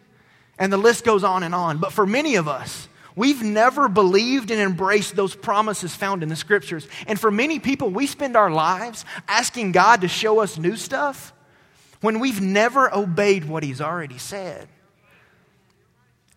and 0.59 0.73
the 0.73 0.77
list 0.77 1.05
goes 1.05 1.23
on 1.25 1.43
and 1.43 1.55
on. 1.55 1.79
But 1.79 1.93
for 1.93 2.07
many 2.07 2.37
of 2.37 2.49
us, 2.49 2.89
We've 3.17 3.43
never 3.43 3.89
believed 3.89 4.51
and 4.51 4.61
embraced 4.61 5.17
those 5.17 5.35
promises 5.35 5.97
found 5.97 6.23
in 6.23 6.29
the 6.29 6.37
scriptures. 6.37 6.87
And 7.07 7.19
for 7.19 7.31
many 7.31 7.59
people, 7.59 7.89
we 7.89 8.07
spend 8.07 8.37
our 8.37 8.51
lives 8.51 9.07
asking 9.27 9.73
God 9.73 10.03
to 10.03 10.09
show 10.09 10.41
us 10.41 10.59
new 10.59 10.77
stuff 10.77 11.33
when 12.01 12.21
we've 12.21 12.41
never 12.41 12.95
obeyed 12.95 13.45
what 13.45 13.63
He's 13.63 13.81
already 13.81 14.19
said. 14.19 14.69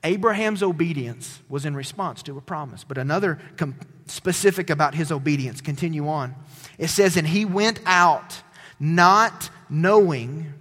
Abraham's 0.03 0.63
obedience 0.63 1.41
was 1.49 1.65
in 1.65 1.75
response 1.75 2.23
to 2.23 2.37
a 2.37 2.41
promise. 2.41 2.83
But 2.83 2.97
another 2.97 3.37
com- 3.57 3.75
specific 4.07 4.69
about 4.69 4.95
his 4.95 5.11
obedience, 5.11 5.61
continue 5.61 6.07
on. 6.07 6.35
It 6.77 6.87
says, 6.87 7.17
And 7.17 7.27
he 7.27 7.43
went 7.43 7.81
out 7.85 8.41
not 8.79 9.49
knowing 9.69 10.53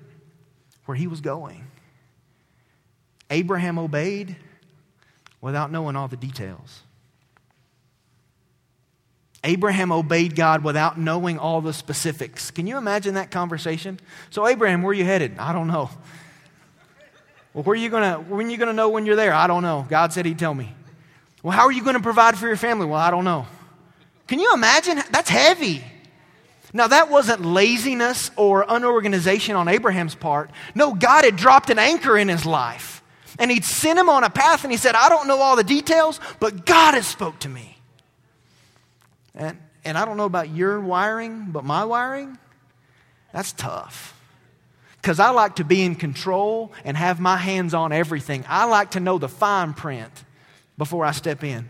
where 0.86 0.96
he 0.96 1.06
was 1.06 1.20
going. 1.20 1.64
Abraham 3.30 3.78
obeyed 3.78 4.36
without 5.40 5.70
knowing 5.70 5.94
all 5.94 6.08
the 6.08 6.16
details. 6.16 6.82
Abraham 9.48 9.90
obeyed 9.92 10.36
God 10.36 10.62
without 10.62 10.98
knowing 10.98 11.38
all 11.38 11.62
the 11.62 11.72
specifics. 11.72 12.50
Can 12.50 12.66
you 12.66 12.76
imagine 12.76 13.14
that 13.14 13.30
conversation? 13.30 13.98
So, 14.28 14.46
Abraham, 14.46 14.82
where 14.82 14.90
are 14.90 14.94
you 14.94 15.06
headed? 15.06 15.38
I 15.38 15.54
don't 15.54 15.68
know. 15.68 15.88
Well, 17.54 17.64
where 17.64 17.72
are 17.72 17.76
you 17.76 17.88
gonna, 17.88 18.20
when 18.20 18.46
are 18.46 18.50
you 18.50 18.58
going 18.58 18.68
to 18.68 18.74
know 18.74 18.90
when 18.90 19.06
you're 19.06 19.16
there? 19.16 19.32
I 19.32 19.46
don't 19.46 19.62
know. 19.62 19.86
God 19.88 20.12
said 20.12 20.26
He'd 20.26 20.38
tell 20.38 20.52
me. 20.52 20.74
Well, 21.42 21.56
how 21.56 21.64
are 21.64 21.72
you 21.72 21.82
going 21.82 21.96
to 21.96 22.02
provide 22.02 22.36
for 22.36 22.46
your 22.46 22.58
family? 22.58 22.84
Well, 22.84 23.00
I 23.00 23.10
don't 23.10 23.24
know. 23.24 23.46
Can 24.26 24.38
you 24.38 24.52
imagine? 24.52 25.00
That's 25.10 25.30
heavy. 25.30 25.82
Now, 26.74 26.88
that 26.88 27.10
wasn't 27.10 27.42
laziness 27.42 28.30
or 28.36 28.66
unorganization 28.68 29.56
on 29.56 29.66
Abraham's 29.66 30.14
part. 30.14 30.50
No, 30.74 30.92
God 30.92 31.24
had 31.24 31.36
dropped 31.36 31.70
an 31.70 31.78
anchor 31.78 32.18
in 32.18 32.28
his 32.28 32.44
life 32.44 33.02
and 33.38 33.50
he'd 33.50 33.64
sent 33.64 33.98
him 33.98 34.10
on 34.10 34.24
a 34.24 34.30
path 34.30 34.64
and 34.64 34.70
he 34.70 34.76
said, 34.76 34.94
I 34.94 35.08
don't 35.08 35.26
know 35.26 35.38
all 35.38 35.56
the 35.56 35.64
details, 35.64 36.20
but 36.38 36.66
God 36.66 36.92
has 36.92 37.06
spoke 37.06 37.38
to 37.40 37.48
me. 37.48 37.77
And, 39.34 39.58
and 39.84 39.98
I 39.98 40.04
don't 40.04 40.16
know 40.16 40.24
about 40.24 40.50
your 40.50 40.80
wiring, 40.80 41.46
but 41.50 41.64
my 41.64 41.84
wiring, 41.84 42.38
that's 43.32 43.52
tough. 43.52 44.14
Because 45.00 45.20
I 45.20 45.30
like 45.30 45.56
to 45.56 45.64
be 45.64 45.82
in 45.82 45.94
control 45.94 46.72
and 46.84 46.96
have 46.96 47.20
my 47.20 47.36
hands 47.36 47.72
on 47.72 47.92
everything. 47.92 48.44
I 48.48 48.64
like 48.64 48.92
to 48.92 49.00
know 49.00 49.18
the 49.18 49.28
fine 49.28 49.72
print 49.72 50.12
before 50.76 51.04
I 51.04 51.12
step 51.12 51.44
in. 51.44 51.68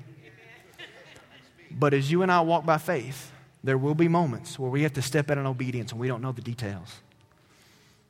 But 1.71 1.95
as 1.95 2.11
you 2.11 2.23
and 2.23 2.33
I 2.33 2.41
walk 2.41 2.65
by 2.65 2.79
faith, 2.79 3.31
there 3.63 3.77
will 3.77 3.95
be 3.95 4.09
moments 4.09 4.59
where 4.59 4.71
we 4.71 4.83
have 4.83 4.95
to 4.95 5.03
step 5.03 5.31
out 5.31 5.39
in 5.39 5.47
obedience 5.47 5.93
and 5.93 6.01
we 6.01 6.09
don't 6.09 6.23
know 6.23 6.33
the 6.33 6.43
details. 6.43 6.95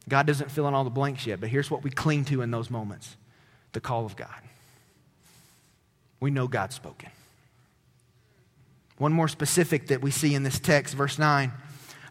God 0.08 0.26
doesn't 0.26 0.50
fill 0.50 0.68
in 0.68 0.74
all 0.74 0.84
the 0.84 0.90
blanks 0.90 1.26
yet, 1.26 1.40
but 1.40 1.48
here's 1.48 1.70
what 1.70 1.82
we 1.82 1.90
cling 1.90 2.24
to 2.26 2.42
in 2.42 2.50
those 2.50 2.70
moments 2.70 3.16
the 3.72 3.80
call 3.80 4.06
of 4.06 4.16
God. 4.16 4.40
We 6.20 6.30
know 6.30 6.48
God's 6.48 6.74
spoken. 6.74 7.10
One 8.98 9.12
more 9.12 9.28
specific 9.28 9.88
that 9.88 10.02
we 10.02 10.10
see 10.10 10.34
in 10.34 10.42
this 10.42 10.58
text, 10.58 10.94
verse 10.94 11.18
9. 11.18 11.52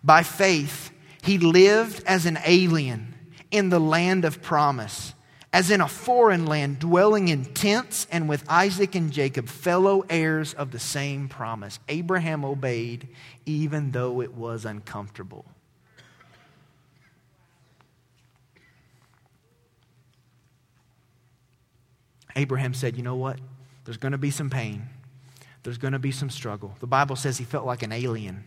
By 0.04 0.24
faith, 0.24 0.92
he 1.22 1.38
lived 1.38 2.04
as 2.06 2.26
an 2.26 2.40
alien 2.46 3.14
in 3.52 3.70
the 3.70 3.80
land 3.80 4.24
of 4.26 4.42
promise, 4.42 5.14
as 5.52 5.70
in 5.70 5.82
a 5.82 5.88
foreign 5.88 6.46
land, 6.46 6.80
dwelling 6.80 7.28
in 7.28 7.46
tents 7.46 8.08
and 8.12 8.30
with 8.30 8.44
Isaac 8.50 8.96
and 8.96 9.12
Jacob, 9.12 9.48
fellow 9.48 10.06
heirs 10.10 10.54
of 10.54 10.72
the 10.72 10.80
same 10.80 11.28
promise. 11.28 11.80
Abraham 11.90 12.46
obeyed 12.46 13.10
even 13.46 13.92
though 13.92 14.22
it 14.22 14.34
was 14.34 14.66
uncomfortable. 14.66 15.46
Abraham 22.38 22.74
said, 22.74 22.96
You 22.96 23.04
know 23.04 23.16
what? 23.16 23.40
There's 23.84 23.98
going 23.98 24.12
to 24.12 24.18
be 24.18 24.32
some 24.32 24.50
pain, 24.50 24.88
there's 25.68 25.78
going 25.78 25.92
to 25.92 26.00
be 26.00 26.14
some 26.14 26.30
struggle. 26.30 26.74
The 26.80 26.88
Bible 26.88 27.18
says 27.18 27.38
he 27.38 27.44
felt 27.44 27.66
like 27.66 27.84
an 27.84 27.92
alien. 27.92 28.46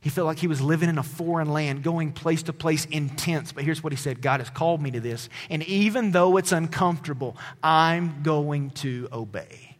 He 0.00 0.10
felt 0.10 0.26
like 0.26 0.40
he 0.40 0.48
was 0.48 0.60
living 0.60 0.88
in 0.88 0.98
a 0.98 1.02
foreign 1.04 1.52
land, 1.52 1.84
going 1.84 2.10
place 2.10 2.42
to 2.42 2.52
place 2.52 2.84
in 2.84 3.10
tents. 3.10 3.52
But 3.52 3.62
here's 3.62 3.80
what 3.80 3.92
he 3.92 3.96
said 3.96 4.20
God 4.20 4.40
has 4.40 4.50
called 4.50 4.82
me 4.82 4.90
to 4.90 4.98
this. 4.98 5.28
And 5.50 5.62
even 5.62 6.10
though 6.10 6.36
it's 6.36 6.50
uncomfortable, 6.50 7.36
I'm 7.62 8.24
going 8.24 8.70
to 8.70 9.08
obey. 9.12 9.76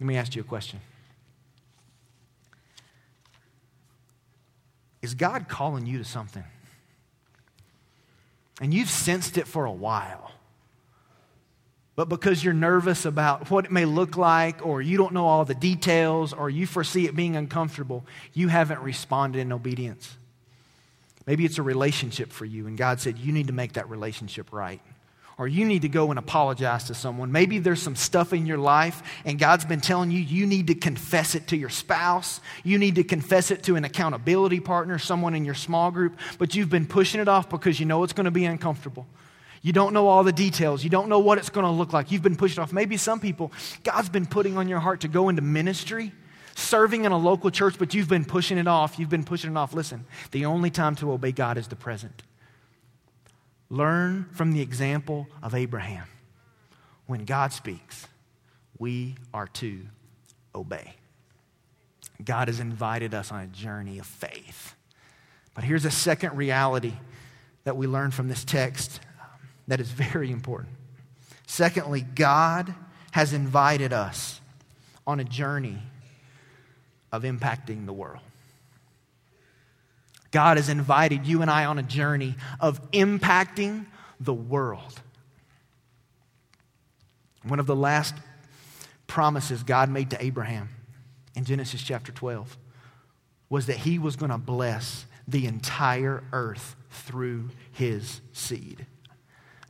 Let 0.00 0.06
me 0.08 0.16
ask 0.16 0.34
you 0.34 0.40
a 0.40 0.44
question 0.44 0.80
Is 5.00 5.14
God 5.14 5.46
calling 5.46 5.86
you 5.86 5.98
to 5.98 6.04
something? 6.04 6.42
And 8.60 8.74
you've 8.74 8.90
sensed 8.90 9.38
it 9.38 9.46
for 9.46 9.64
a 9.64 9.70
while. 9.70 10.32
But 11.96 12.10
because 12.10 12.44
you're 12.44 12.54
nervous 12.54 13.06
about 13.06 13.50
what 13.50 13.64
it 13.64 13.72
may 13.72 13.86
look 13.86 14.18
like, 14.18 14.64
or 14.64 14.82
you 14.82 14.98
don't 14.98 15.14
know 15.14 15.26
all 15.26 15.46
the 15.46 15.54
details, 15.54 16.34
or 16.34 16.50
you 16.50 16.66
foresee 16.66 17.06
it 17.06 17.16
being 17.16 17.36
uncomfortable, 17.36 18.04
you 18.34 18.48
haven't 18.48 18.80
responded 18.80 19.40
in 19.40 19.50
obedience. 19.50 20.14
Maybe 21.26 21.46
it's 21.46 21.58
a 21.58 21.62
relationship 21.62 22.32
for 22.32 22.44
you, 22.44 22.66
and 22.66 22.76
God 22.76 23.00
said, 23.00 23.18
You 23.18 23.32
need 23.32 23.46
to 23.46 23.54
make 23.54 23.72
that 23.72 23.88
relationship 23.88 24.52
right. 24.52 24.80
Or 25.38 25.46
you 25.46 25.66
need 25.66 25.82
to 25.82 25.88
go 25.88 26.08
and 26.08 26.18
apologize 26.18 26.84
to 26.84 26.94
someone. 26.94 27.30
Maybe 27.30 27.58
there's 27.58 27.82
some 27.82 27.96
stuff 27.96 28.32
in 28.32 28.46
your 28.46 28.56
life, 28.56 29.02
and 29.24 29.38
God's 29.38 29.66
been 29.66 29.82
telling 29.82 30.10
you 30.10 30.18
you 30.18 30.46
need 30.46 30.68
to 30.68 30.74
confess 30.74 31.34
it 31.34 31.48
to 31.48 31.56
your 31.56 31.68
spouse. 31.68 32.40
You 32.62 32.78
need 32.78 32.94
to 32.94 33.04
confess 33.04 33.50
it 33.50 33.62
to 33.64 33.76
an 33.76 33.84
accountability 33.84 34.60
partner, 34.60 34.98
someone 34.98 35.34
in 35.34 35.44
your 35.44 35.54
small 35.54 35.90
group, 35.90 36.18
but 36.38 36.54
you've 36.54 36.70
been 36.70 36.86
pushing 36.86 37.20
it 37.20 37.28
off 37.28 37.50
because 37.50 37.78
you 37.80 37.84
know 37.84 38.02
it's 38.02 38.14
going 38.14 38.26
to 38.26 38.30
be 38.30 38.46
uncomfortable. 38.46 39.06
You 39.66 39.72
don't 39.72 39.92
know 39.92 40.06
all 40.06 40.22
the 40.22 40.30
details. 40.30 40.84
You 40.84 40.90
don't 40.90 41.08
know 41.08 41.18
what 41.18 41.38
it's 41.38 41.50
going 41.50 41.66
to 41.66 41.72
look 41.72 41.92
like. 41.92 42.12
You've 42.12 42.22
been 42.22 42.36
pushed 42.36 42.56
off. 42.56 42.72
Maybe 42.72 42.96
some 42.96 43.18
people, 43.18 43.50
God's 43.82 44.08
been 44.08 44.24
putting 44.24 44.56
on 44.56 44.68
your 44.68 44.78
heart 44.78 45.00
to 45.00 45.08
go 45.08 45.28
into 45.28 45.42
ministry, 45.42 46.12
serving 46.54 47.04
in 47.04 47.10
a 47.10 47.18
local 47.18 47.50
church, 47.50 47.74
but 47.76 47.92
you've 47.92 48.08
been 48.08 48.24
pushing 48.24 48.58
it 48.58 48.68
off. 48.68 48.96
You've 48.96 49.08
been 49.08 49.24
pushing 49.24 49.50
it 49.50 49.56
off. 49.56 49.74
Listen, 49.74 50.04
the 50.30 50.44
only 50.44 50.70
time 50.70 50.94
to 50.94 51.10
obey 51.10 51.32
God 51.32 51.58
is 51.58 51.66
the 51.66 51.74
present. 51.74 52.22
Learn 53.68 54.28
from 54.30 54.52
the 54.52 54.60
example 54.60 55.26
of 55.42 55.52
Abraham. 55.52 56.06
When 57.06 57.24
God 57.24 57.52
speaks, 57.52 58.06
we 58.78 59.16
are 59.34 59.48
to 59.48 59.80
obey. 60.54 60.94
God 62.24 62.46
has 62.46 62.60
invited 62.60 63.14
us 63.14 63.32
on 63.32 63.40
a 63.40 63.48
journey 63.48 63.98
of 63.98 64.06
faith. 64.06 64.76
But 65.54 65.64
here's 65.64 65.84
a 65.84 65.90
second 65.90 66.36
reality 66.36 66.92
that 67.64 67.76
we 67.76 67.88
learn 67.88 68.12
from 68.12 68.28
this 68.28 68.44
text 68.44 69.00
that 69.68 69.80
is 69.80 69.90
very 69.90 70.30
important. 70.30 70.74
Secondly, 71.46 72.00
God 72.00 72.74
has 73.12 73.32
invited 73.32 73.92
us 73.92 74.40
on 75.06 75.20
a 75.20 75.24
journey 75.24 75.78
of 77.12 77.22
impacting 77.22 77.86
the 77.86 77.92
world. 77.92 78.20
God 80.32 80.56
has 80.56 80.68
invited 80.68 81.26
you 81.26 81.40
and 81.40 81.50
I 81.50 81.64
on 81.64 81.78
a 81.78 81.82
journey 81.82 82.34
of 82.60 82.90
impacting 82.90 83.86
the 84.20 84.34
world. 84.34 85.00
One 87.44 87.60
of 87.60 87.66
the 87.66 87.76
last 87.76 88.14
promises 89.06 89.62
God 89.62 89.88
made 89.88 90.10
to 90.10 90.22
Abraham 90.22 90.68
in 91.34 91.44
Genesis 91.44 91.82
chapter 91.82 92.12
12 92.12 92.58
was 93.48 93.66
that 93.66 93.76
he 93.76 93.98
was 93.98 94.16
going 94.16 94.32
to 94.32 94.38
bless 94.38 95.06
the 95.28 95.46
entire 95.46 96.24
earth 96.32 96.74
through 96.90 97.50
his 97.72 98.20
seed. 98.32 98.84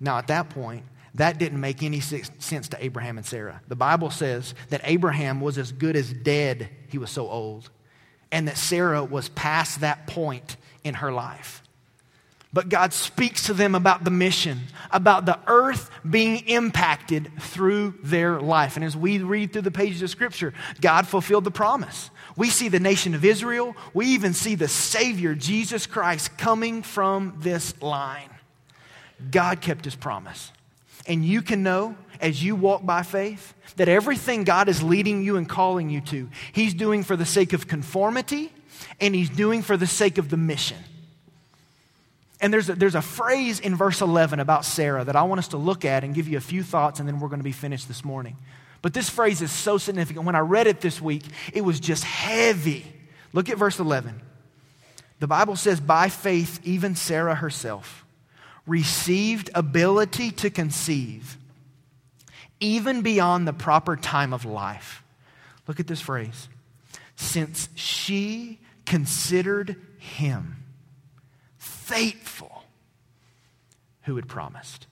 Now, 0.01 0.19
at 0.19 0.27
that 0.29 0.51
point, 0.51 0.85
that 1.15 1.39
didn't 1.39 1.61
make 1.61 1.83
any 1.83 2.01
sense 2.01 2.69
to 2.69 2.85
Abraham 2.85 3.17
and 3.17 3.27
Sarah. 3.27 3.63
The 3.69 3.77
Bible 3.77 4.11
says 4.11 4.55
that 4.69 4.83
Abraham 4.85 5.41
was 5.41 5.57
as 5.57 5.73
good 5.73 5.97
as 5.97 6.13
dead, 6.13 6.69
he 6.89 6.99
was 6.99 7.11
so 7.11 7.29
old, 7.29 7.71
and 8.31 8.49
that 8.49 8.59
Sarah 8.59 9.03
was 9.03 9.31
past 9.31 9.81
that 9.81 10.07
point 10.07 10.57
in 10.85 10.95
her 10.95 11.11
life. 11.11 11.63
But 12.53 12.69
God 12.69 12.93
speaks 12.93 13.47
to 13.47 13.55
them 13.55 13.75
about 13.75 14.05
the 14.05 14.11
mission, 14.11 14.61
about 14.91 15.27
the 15.27 15.39
earth 15.47 15.91
being 16.09 16.47
impacted 16.49 17.31
through 17.41 17.95
their 18.03 18.41
life. 18.41 18.77
And 18.77 18.85
as 18.85 18.97
we 18.97 19.19
read 19.19 19.53
through 19.53 19.63
the 19.63 19.71
pages 19.71 20.01
of 20.03 20.11
Scripture, 20.11 20.55
God 20.81 21.07
fulfilled 21.07 21.45
the 21.45 21.51
promise. 21.51 22.11
We 22.37 22.51
see 22.51 22.69
the 22.69 22.81
nation 22.81 23.15
of 23.15 23.25
Israel, 23.25 23.75
we 23.95 24.07
even 24.09 24.33
see 24.33 24.55
the 24.55 24.69
Savior, 24.69 25.35
Jesus 25.35 25.87
Christ, 25.87 26.37
coming 26.39 26.83
from 26.83 27.37
this 27.41 27.81
line. 27.83 28.31
God 29.31 29.61
kept 29.61 29.85
his 29.85 29.95
promise. 29.95 30.53
And 31.07 31.25
you 31.25 31.43
can 31.43 31.62
know 31.62 31.97
as 32.21 32.43
you 32.43 32.57
walk 32.57 32.85
by 32.85 33.03
faith 33.03 33.55
that 33.77 33.89
everything 33.89 34.45
God 34.45 34.69
is 34.69 34.83
leading 34.83 35.23
you 35.23 35.37
and 35.37 35.49
calling 35.49 35.91
you 35.91 36.01
to, 36.03 36.29
he's 36.53 36.75
doing 36.75 37.03
for 37.03 37.17
the 37.17 37.27
sake 37.27 37.53
of 37.53 37.69
conformity 37.69 38.53
and 39.01 39.14
he's 39.14 39.31
doing 39.31 39.62
for 39.62 39.77
the 39.77 39.87
sake 39.87 40.19
of 40.19 40.31
the 40.31 40.37
mission. 40.37 40.79
And 42.41 42.53
there's 42.53 42.69
a, 42.69 42.75
there's 42.75 42.95
a 42.95 43.03
phrase 43.03 43.61
in 43.61 43.77
verse 43.77 44.01
11 44.01 44.41
about 44.41 44.64
Sarah 44.64 45.05
that 45.05 45.17
I 45.17 45.23
want 45.23 45.39
us 45.39 45.49
to 45.49 45.57
look 45.57 45.85
at 45.85 46.05
and 46.05 46.14
give 46.14 46.29
you 46.29 46.37
a 46.37 46.43
few 46.43 46.62
thoughts, 46.62 47.01
and 47.01 47.09
then 47.09 47.19
we're 47.19 47.29
going 47.29 47.41
to 47.41 47.45
be 47.45 47.53
finished 47.53 47.89
this 47.89 48.05
morning. 48.05 48.37
But 48.83 48.93
this 48.93 49.09
phrase 49.09 49.41
is 49.41 49.51
so 49.51 49.79
significant. 49.79 50.27
When 50.27 50.35
I 50.35 50.41
read 50.41 50.67
it 50.67 50.83
this 50.83 51.01
week, 51.01 51.23
it 51.55 51.62
was 51.62 51.81
just 51.81 52.05
heavy. 52.05 52.85
Look 53.33 53.49
at 53.49 53.57
verse 53.57 53.81
11. 53.81 54.21
The 55.19 55.27
Bible 55.27 55.57
says, 55.57 55.81
By 55.81 56.11
faith, 56.11 56.61
even 56.62 56.95
Sarah 56.95 57.35
herself 57.35 58.06
received 58.67 59.51
ability 59.55 60.31
to 60.33 60.51
conceive, 60.51 61.37
even 62.61 63.03
beyond 63.03 63.47
the 63.47 63.53
proper 63.53 63.97
time 63.97 64.33
of 64.33 64.45
life. 64.45 65.03
Look 65.67 65.81
at 65.81 65.87
this 65.87 66.01
phrase. 66.01 66.49
Since 67.17 67.69
she 67.75 68.59
considered 68.85 69.77
him 69.99 70.64
faithful 71.59 72.64
who 74.03 74.17
had 74.17 74.29
promised. 74.29 74.87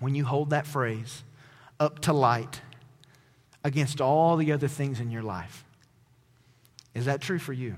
When 0.00 0.14
you 0.14 0.24
hold 0.24 0.50
that 0.50 0.66
phrase 0.66 1.22
up 1.78 2.00
to 2.00 2.12
light 2.12 2.60
against 3.62 4.00
all 4.00 4.36
the 4.36 4.52
other 4.52 4.68
things 4.68 5.00
in 5.00 5.10
your 5.10 5.22
life, 5.22 5.64
is 6.94 7.04
that 7.04 7.20
true 7.20 7.38
for 7.38 7.52
you? 7.52 7.76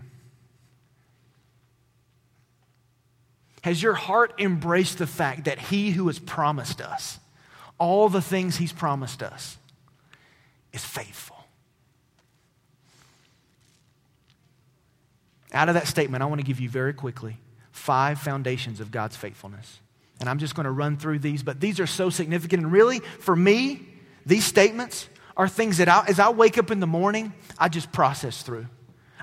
Has 3.62 3.82
your 3.82 3.94
heart 3.94 4.34
embraced 4.38 4.98
the 4.98 5.06
fact 5.06 5.44
that 5.44 5.58
He 5.58 5.90
who 5.90 6.08
has 6.08 6.18
promised 6.18 6.80
us 6.80 7.18
all 7.78 8.08
the 8.08 8.22
things 8.22 8.56
He's 8.56 8.72
promised 8.72 9.22
us 9.22 9.56
is 10.72 10.84
faithful? 10.84 11.36
Out 15.52 15.68
of 15.68 15.74
that 15.74 15.86
statement, 15.86 16.22
I 16.22 16.26
want 16.26 16.40
to 16.40 16.46
give 16.46 16.60
you 16.60 16.68
very 16.68 16.92
quickly 16.92 17.38
five 17.70 18.18
foundations 18.18 18.80
of 18.80 18.90
God's 18.90 19.16
faithfulness. 19.16 19.80
And 20.20 20.28
I'm 20.28 20.38
just 20.38 20.54
going 20.54 20.64
to 20.64 20.70
run 20.70 20.96
through 20.96 21.18
these, 21.18 21.42
but 21.42 21.60
these 21.60 21.80
are 21.80 21.86
so 21.86 22.10
significant. 22.10 22.62
And 22.62 22.72
really, 22.72 23.00
for 23.00 23.34
me, 23.34 23.86
these 24.24 24.44
statements 24.44 25.08
are 25.36 25.48
things 25.48 25.78
that 25.78 25.88
I, 25.88 26.04
as 26.06 26.20
I 26.20 26.30
wake 26.30 26.58
up 26.58 26.70
in 26.70 26.80
the 26.80 26.86
morning, 26.86 27.32
I 27.58 27.68
just 27.68 27.92
process 27.92 28.42
through. 28.42 28.66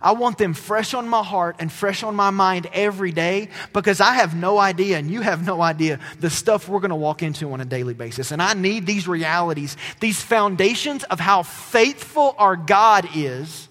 I 0.02 0.14
want 0.14 0.38
them 0.38 0.54
fresh 0.54 0.94
on 0.94 1.08
my 1.08 1.24
heart 1.24 1.58
and 1.60 1.72
fresh 1.72 2.04
on 2.04 2.16
my 2.16 2.30
mind 2.30 2.68
every 2.74 3.12
day 3.12 3.50
because 3.74 4.00
I 4.02 4.14
have 4.16 4.36
no 4.36 4.58
idea 4.58 4.98
and 4.98 5.10
you 5.12 5.22
have 5.22 5.46
no 5.46 5.62
idea 5.62 6.00
the 6.20 6.30
stuff 6.30 6.70
we're 6.70 6.80
going 6.80 6.90
to 6.90 6.96
walk 6.96 7.24
into 7.24 7.52
on 7.52 7.62
a 7.62 7.66
daily 7.66 7.94
basis. 7.94 8.32
And 8.32 8.42
I 8.42 8.54
need 8.54 8.86
these 8.86 9.08
realities, 9.08 9.78
these 10.00 10.22
foundations 10.22 11.04
of 11.06 11.20
how 11.20 11.44
faithful 11.44 12.36
our 12.38 12.56
God 12.56 13.08
is, 13.16 13.68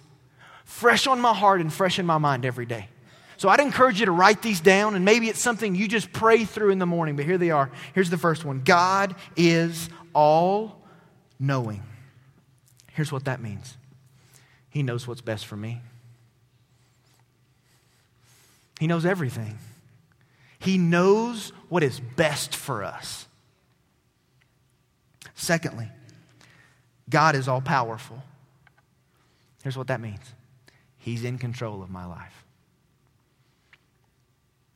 fresh 0.64 1.06
on 1.06 1.20
my 1.20 1.34
heart 1.34 1.60
and 1.60 1.72
fresh 1.72 1.98
in 1.98 2.06
my 2.06 2.18
mind 2.18 2.44
every 2.44 2.66
day. 2.66 2.88
So 3.38 3.48
I'd 3.48 3.60
encourage 3.60 4.00
you 4.00 4.06
to 4.06 4.12
write 4.12 4.42
these 4.42 4.60
down 4.60 4.96
and 4.96 5.04
maybe 5.04 5.28
it's 5.28 5.40
something 5.40 5.74
you 5.74 5.86
just 5.86 6.12
pray 6.12 6.44
through 6.44 6.70
in 6.70 6.78
the 6.78 6.86
morning, 6.86 7.14
but 7.16 7.24
here 7.24 7.38
they 7.38 7.50
are. 7.50 7.70
Here's 7.94 8.10
the 8.10 8.18
first 8.18 8.44
one 8.44 8.62
God 8.64 9.14
is 9.36 9.88
all 10.12 10.82
knowing. 11.38 11.82
Here's 12.92 13.12
what 13.12 13.26
that 13.26 13.40
means 13.40 13.76
He 14.70 14.82
knows 14.82 15.06
what's 15.06 15.20
best 15.20 15.46
for 15.46 15.56
me. 15.56 15.80
He 18.78 18.86
knows 18.86 19.04
everything. 19.04 19.58
He 20.58 20.78
knows 20.78 21.52
what 21.68 21.82
is 21.82 22.00
best 22.00 22.54
for 22.54 22.84
us. 22.84 23.26
Secondly, 25.34 25.88
God 27.08 27.36
is 27.36 27.48
all 27.48 27.60
powerful. 27.60 28.22
Here's 29.62 29.76
what 29.76 29.86
that 29.88 30.00
means 30.00 30.34
He's 30.98 31.24
in 31.24 31.38
control 31.38 31.82
of 31.82 31.90
my 31.90 32.06
life. 32.06 32.44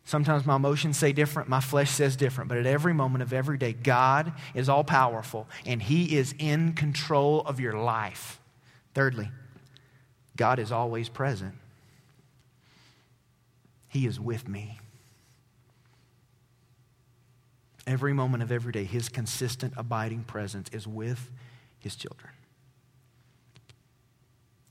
Sometimes 0.04 0.44
my 0.44 0.56
emotions 0.56 0.98
say 0.98 1.12
different, 1.12 1.48
my 1.48 1.60
flesh 1.60 1.90
says 1.90 2.16
different, 2.16 2.48
but 2.48 2.58
at 2.58 2.66
every 2.66 2.92
moment 2.92 3.22
of 3.22 3.32
every 3.32 3.56
day, 3.56 3.72
God 3.72 4.32
is 4.54 4.68
all 4.68 4.84
powerful 4.84 5.48
and 5.64 5.82
He 5.82 6.16
is 6.16 6.34
in 6.38 6.74
control 6.74 7.40
of 7.42 7.60
your 7.60 7.74
life. 7.74 8.40
Thirdly, 8.94 9.30
God 10.36 10.58
is 10.58 10.70
always 10.70 11.08
present. 11.08 11.54
He 13.92 14.06
is 14.06 14.18
with 14.18 14.48
me. 14.48 14.78
Every 17.86 18.14
moment 18.14 18.42
of 18.42 18.50
every 18.50 18.72
day, 18.72 18.84
His 18.84 19.10
consistent, 19.10 19.74
abiding 19.76 20.24
presence 20.24 20.70
is 20.72 20.86
with 20.86 21.30
His 21.78 21.94
children. 21.94 22.32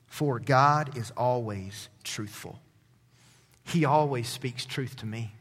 For 0.08 0.40
God 0.40 0.96
is 0.98 1.12
always 1.16 1.88
truthful. 2.02 2.58
He 3.62 3.84
always 3.84 4.28
speaks 4.28 4.66
truth 4.66 4.96
to 4.96 5.06
me. 5.06 5.32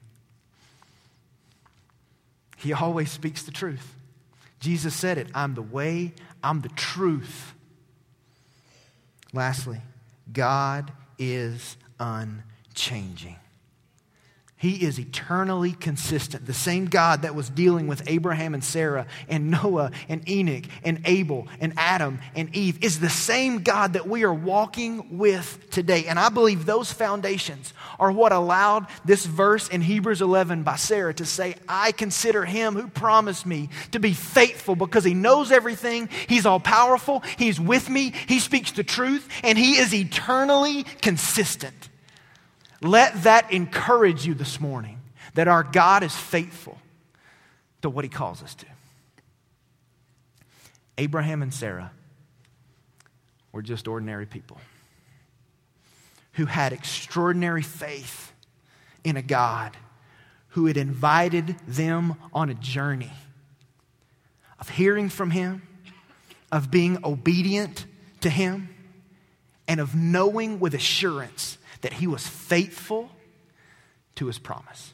He 2.58 2.74
always 2.74 3.10
speaks 3.10 3.42
the 3.42 3.52
truth. 3.52 3.96
Jesus 4.60 4.94
said 4.94 5.18
it 5.18 5.28
I'm 5.34 5.56
the 5.56 5.64
way, 5.64 6.14
I'm 6.44 6.62
the 6.62 6.70
truth. 6.70 7.56
Lastly, 9.34 9.82
God 10.32 10.92
is 11.18 11.78
unchanging. 12.00 13.38
He 14.62 14.86
is 14.86 15.00
eternally 15.00 15.72
consistent. 15.72 16.46
The 16.46 16.54
same 16.54 16.86
God 16.86 17.24
that 17.24 17.34
was 17.34 17.50
dealing 17.50 17.88
with 17.88 18.04
Abraham 18.06 18.54
and 18.54 18.64
Sarah 18.64 19.08
and 19.28 19.50
Noah 19.50 19.90
and 20.08 20.30
Enoch 20.30 20.66
and 20.84 21.02
Abel 21.06 21.48
and 21.60 21.74
Adam 21.78 22.20
and 22.36 22.56
Eve 22.56 22.78
is 22.84 23.00
the 23.00 23.10
same 23.10 23.64
God 23.64 23.94
that 23.94 24.08
we 24.08 24.24
are 24.24 24.32
walking 24.32 25.18
with 25.18 25.72
today. 25.72 26.06
And 26.06 26.20
I 26.20 26.30
believe 26.30 26.68
those 26.68 26.92
foundations 26.92 27.74
are 28.00 28.12
what 28.12 28.34
allowed 28.34 28.86
this 29.04 29.26
verse 29.26 29.68
in 29.68 29.82
Hebrews 29.82 30.22
11 30.22 30.62
by 30.62 30.76
Sarah 30.76 31.16
to 31.16 31.26
say, 31.26 31.56
I 31.68 31.92
consider 31.92 32.46
him 32.46 32.76
who 32.76 32.86
promised 32.86 33.48
me 33.48 33.70
to 33.94 34.00
be 34.00 34.14
faithful 34.14 34.76
because 34.76 35.04
he 35.04 35.16
knows 35.16 35.52
everything. 35.52 36.08
He's 36.28 36.46
all 36.46 36.60
powerful. 36.60 37.22
He's 37.36 37.60
with 37.60 37.90
me. 37.90 38.14
He 38.28 38.38
speaks 38.38 38.72
the 38.72 38.84
truth 38.84 39.28
and 39.44 39.58
he 39.58 39.80
is 39.80 39.92
eternally 39.92 40.84
consistent. 41.02 41.90
Let 42.82 43.24
that 43.24 43.52
encourage 43.52 44.26
you 44.26 44.34
this 44.34 44.60
morning 44.60 45.00
that 45.36 45.48
our 45.48 45.64
God 45.64 46.04
is 46.04 46.16
faithful 46.16 46.80
to 47.82 47.90
what 47.90 48.04
he 48.04 48.10
calls 48.10 48.42
us 48.42 48.56
to. 48.56 48.66
Abraham 50.98 51.42
and 51.42 51.54
Sarah 51.54 51.92
were 53.52 53.62
just 53.62 53.88
ordinary 53.88 54.26
people 54.26 54.58
who 56.34 56.46
had 56.46 56.74
extraordinary 56.74 57.62
faith 57.62 58.32
in 59.04 59.18
a 59.18 59.22
God 59.22 59.76
who 60.50 60.66
had 60.66 60.78
invited 60.78 61.56
them 61.68 62.16
on 62.34 62.50
a 62.50 62.54
journey 62.54 63.12
of 64.60 64.70
hearing 64.70 65.10
from 65.10 65.32
him, 65.32 65.62
of 66.52 66.70
being 66.70 66.98
obedient 67.04 67.86
to 68.22 68.30
him, 68.30 68.70
and 69.68 69.80
of 69.80 69.96
knowing 69.96 70.60
with 70.60 70.74
assurance 70.74 71.58
that 71.82 71.94
he 71.94 72.08
was 72.08 72.26
faithful 72.28 73.10
to 74.16 74.28
his 74.28 74.40
promise. 74.40 74.94